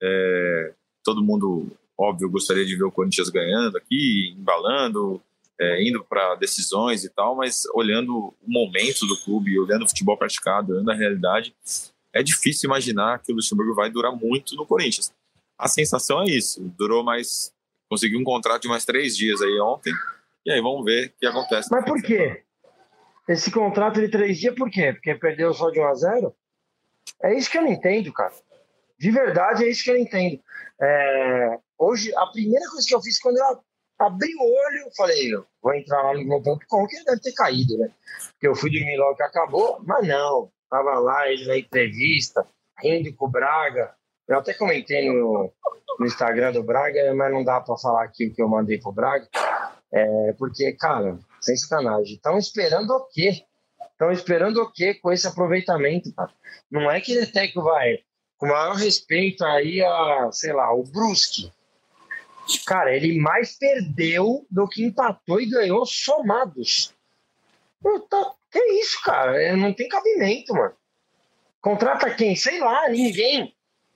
[0.03, 0.75] É,
[1.05, 5.23] todo mundo, óbvio, gostaria de ver o Corinthians ganhando aqui, embalando,
[5.61, 10.17] é, indo para decisões e tal, mas olhando o momento do clube, olhando o futebol
[10.17, 11.55] praticado, olhando a realidade,
[12.13, 15.13] é difícil imaginar que o Luxemburgo vai durar muito no Corinthians.
[15.59, 17.55] A sensação é isso, durou mais
[17.89, 19.93] Consegui um contrato de mais três dias aí ontem.
[20.45, 21.69] E aí vamos ver o que acontece.
[21.71, 22.43] Mas por quê?
[23.29, 24.93] Esse contrato de três dias, por quê?
[24.93, 26.37] Porque perdeu só de 1 a 0
[27.23, 28.33] É isso que eu não entendo, cara.
[28.99, 30.43] De verdade, é isso que eu não entendo.
[30.81, 31.59] É...
[31.79, 33.45] Hoje, a primeira coisa que eu fiz quando eu
[33.99, 35.31] abri o olho, falei,
[35.63, 37.91] vou entrar lá no Globo.com, que deve ter caído, né?
[38.33, 40.51] Porque eu fui dormir logo que acabou, mas não.
[40.71, 42.47] Tava lá ele na entrevista,
[42.81, 43.95] rindo com o Braga.
[44.27, 45.53] Eu até comentei no,
[45.99, 48.93] no Instagram do Braga, mas não dá para falar aqui o que eu mandei pro
[48.93, 49.29] Braga.
[49.93, 52.17] É, porque, cara, sem sacanagem.
[52.17, 53.45] Estão esperando o quê?
[53.93, 56.33] Estão esperando o quê com esse aproveitamento, cara?
[56.71, 57.99] Não é que até que vai,
[58.37, 61.53] com o maior respeito aí a, sei lá, o Brusque.
[62.67, 66.95] Cara, ele mais perdeu do que empatou e ganhou somados.
[67.81, 69.43] Puta, que isso, cara?
[69.43, 70.75] É, não tem cabimento, mano.
[71.61, 72.37] Contrata quem?
[72.37, 73.55] Sei lá, ninguém.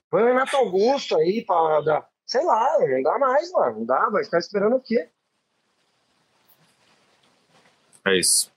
[0.09, 2.09] Põe o Renato Augusto aí para dar.
[2.25, 3.79] Sei lá, não dá mais, mano.
[3.79, 5.09] Não dá, vai ficar esperando o quê?
[8.05, 8.51] É isso.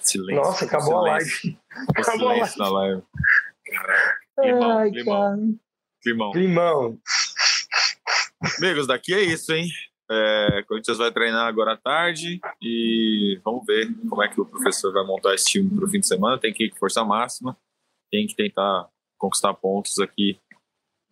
[0.00, 0.42] Silêncio.
[0.42, 1.04] Nossa, acabou silêncio.
[1.04, 1.58] a live.
[1.96, 3.02] Acabou silêncio a live.
[3.68, 4.06] na live.
[4.36, 5.58] Climão, Ai, climão.
[6.02, 6.32] Climão.
[6.32, 6.98] Climão.
[8.58, 9.68] Amigos, daqui é isso, hein?
[10.08, 14.92] É, Corinthians vai treinar agora à tarde e vamos ver como é que o professor
[14.92, 16.38] vai montar esse time para o fim de semana.
[16.38, 17.56] Tem que ir com força máxima,
[18.10, 18.88] tem que tentar
[19.18, 20.38] conquistar pontos aqui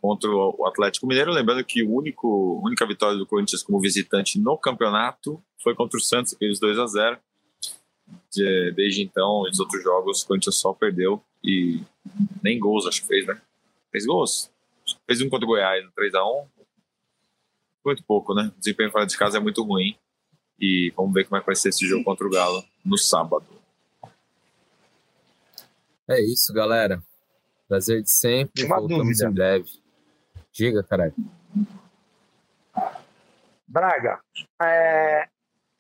[0.01, 1.32] contra o Atlético Mineiro.
[1.32, 6.03] Lembrando que o único única vitória do Corinthians como visitante no campeonato foi contra o
[6.03, 7.18] Santos, aqueles 2 a 0
[8.30, 11.80] de, Desde então, os outros jogos, o Corinthians só perdeu e
[12.43, 13.41] nem gols acho que fez, né?
[13.91, 14.51] Fez gols.
[15.07, 16.47] Fez um contra o Goiás, 3 a 1
[17.85, 18.51] Muito pouco, né?
[18.57, 19.97] O desempenho fora de casa é muito ruim.
[20.59, 23.45] E vamos ver como é que vai ser esse jogo contra o Galo no sábado.
[26.09, 27.03] É isso, galera.
[27.68, 28.64] Prazer de sempre.
[28.64, 29.26] Uma Voltamos dúvida.
[29.26, 29.70] em breve.
[30.53, 31.14] Diga, caralho.
[33.66, 34.20] Braga,
[34.62, 35.28] é,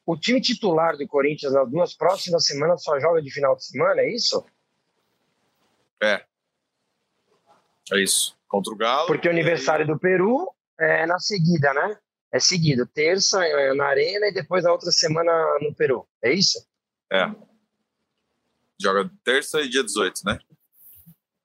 [0.04, 4.00] o time titular do Corinthians nas duas próximas semanas só joga de final de semana,
[4.00, 4.44] é isso?
[6.02, 6.24] É.
[7.92, 8.36] É isso.
[8.48, 9.06] Contra o Galo.
[9.06, 11.98] Porque o aniversário do Peru é na seguida, né?
[12.32, 12.86] É seguido.
[12.86, 16.06] Terça é na Arena e depois a outra semana no Peru.
[16.22, 16.66] É isso?
[17.12, 17.30] É.
[18.80, 20.38] Joga terça e dia 18, né?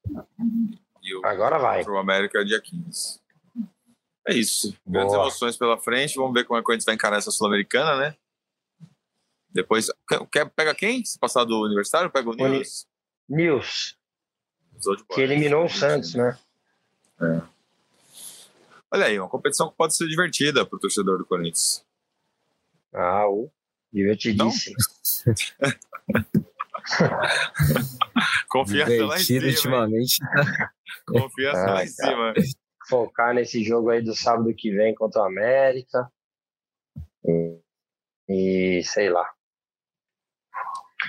[0.10, 1.84] O, Agora vai.
[1.84, 3.20] O América é dia 15.
[4.28, 4.76] É isso.
[4.86, 5.06] Boa.
[5.06, 6.16] Grandes emoções pela frente.
[6.16, 8.16] Vamos ver como é que a gente vai encarar essa Sul-Americana, né?
[9.50, 9.88] Depois.
[10.32, 11.04] Quer, pega quem?
[11.04, 12.88] Se passar do aniversário, pega o Nils.
[13.28, 13.98] Nils.
[15.14, 16.38] Que eliminou o Santos, né?
[17.22, 17.59] É.
[18.92, 21.86] Olha aí, uma competição que pode ser divertida para o torcedor do Corinthians.
[22.94, 23.52] Ah, o
[23.94, 24.76] divertidíssimo.
[28.50, 29.46] Confiança lá em cima.
[29.48, 30.18] ultimamente.
[31.08, 32.34] Confiança ah, lá em cima.
[32.88, 36.12] Focar nesse jogo aí do sábado que vem contra o América.
[37.24, 37.60] E,
[38.28, 39.30] e sei lá.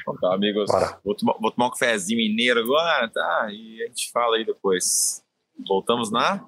[0.00, 0.70] Então tá, amigos.
[1.04, 3.48] Vou tomar, vou tomar, um cafezinho mineiro agora, tá?
[3.50, 5.24] E a gente fala aí depois.
[5.66, 6.46] Voltamos na.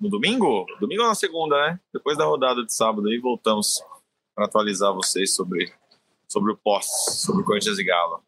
[0.00, 0.64] No domingo?
[0.80, 1.80] Domingo ou na segunda, né?
[1.92, 3.82] Depois da rodada de sábado aí, voltamos
[4.34, 5.72] para atualizar vocês sobre
[6.26, 6.86] sobre o pós,
[7.22, 8.22] sobre o Corinthians e Galo.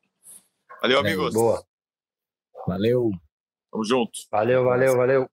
[0.82, 1.32] Valeu, amigos.
[1.32, 1.64] Boa.
[2.66, 3.10] Valeu.
[3.70, 4.12] Tamo junto.
[4.30, 5.30] Valeu, valeu, valeu.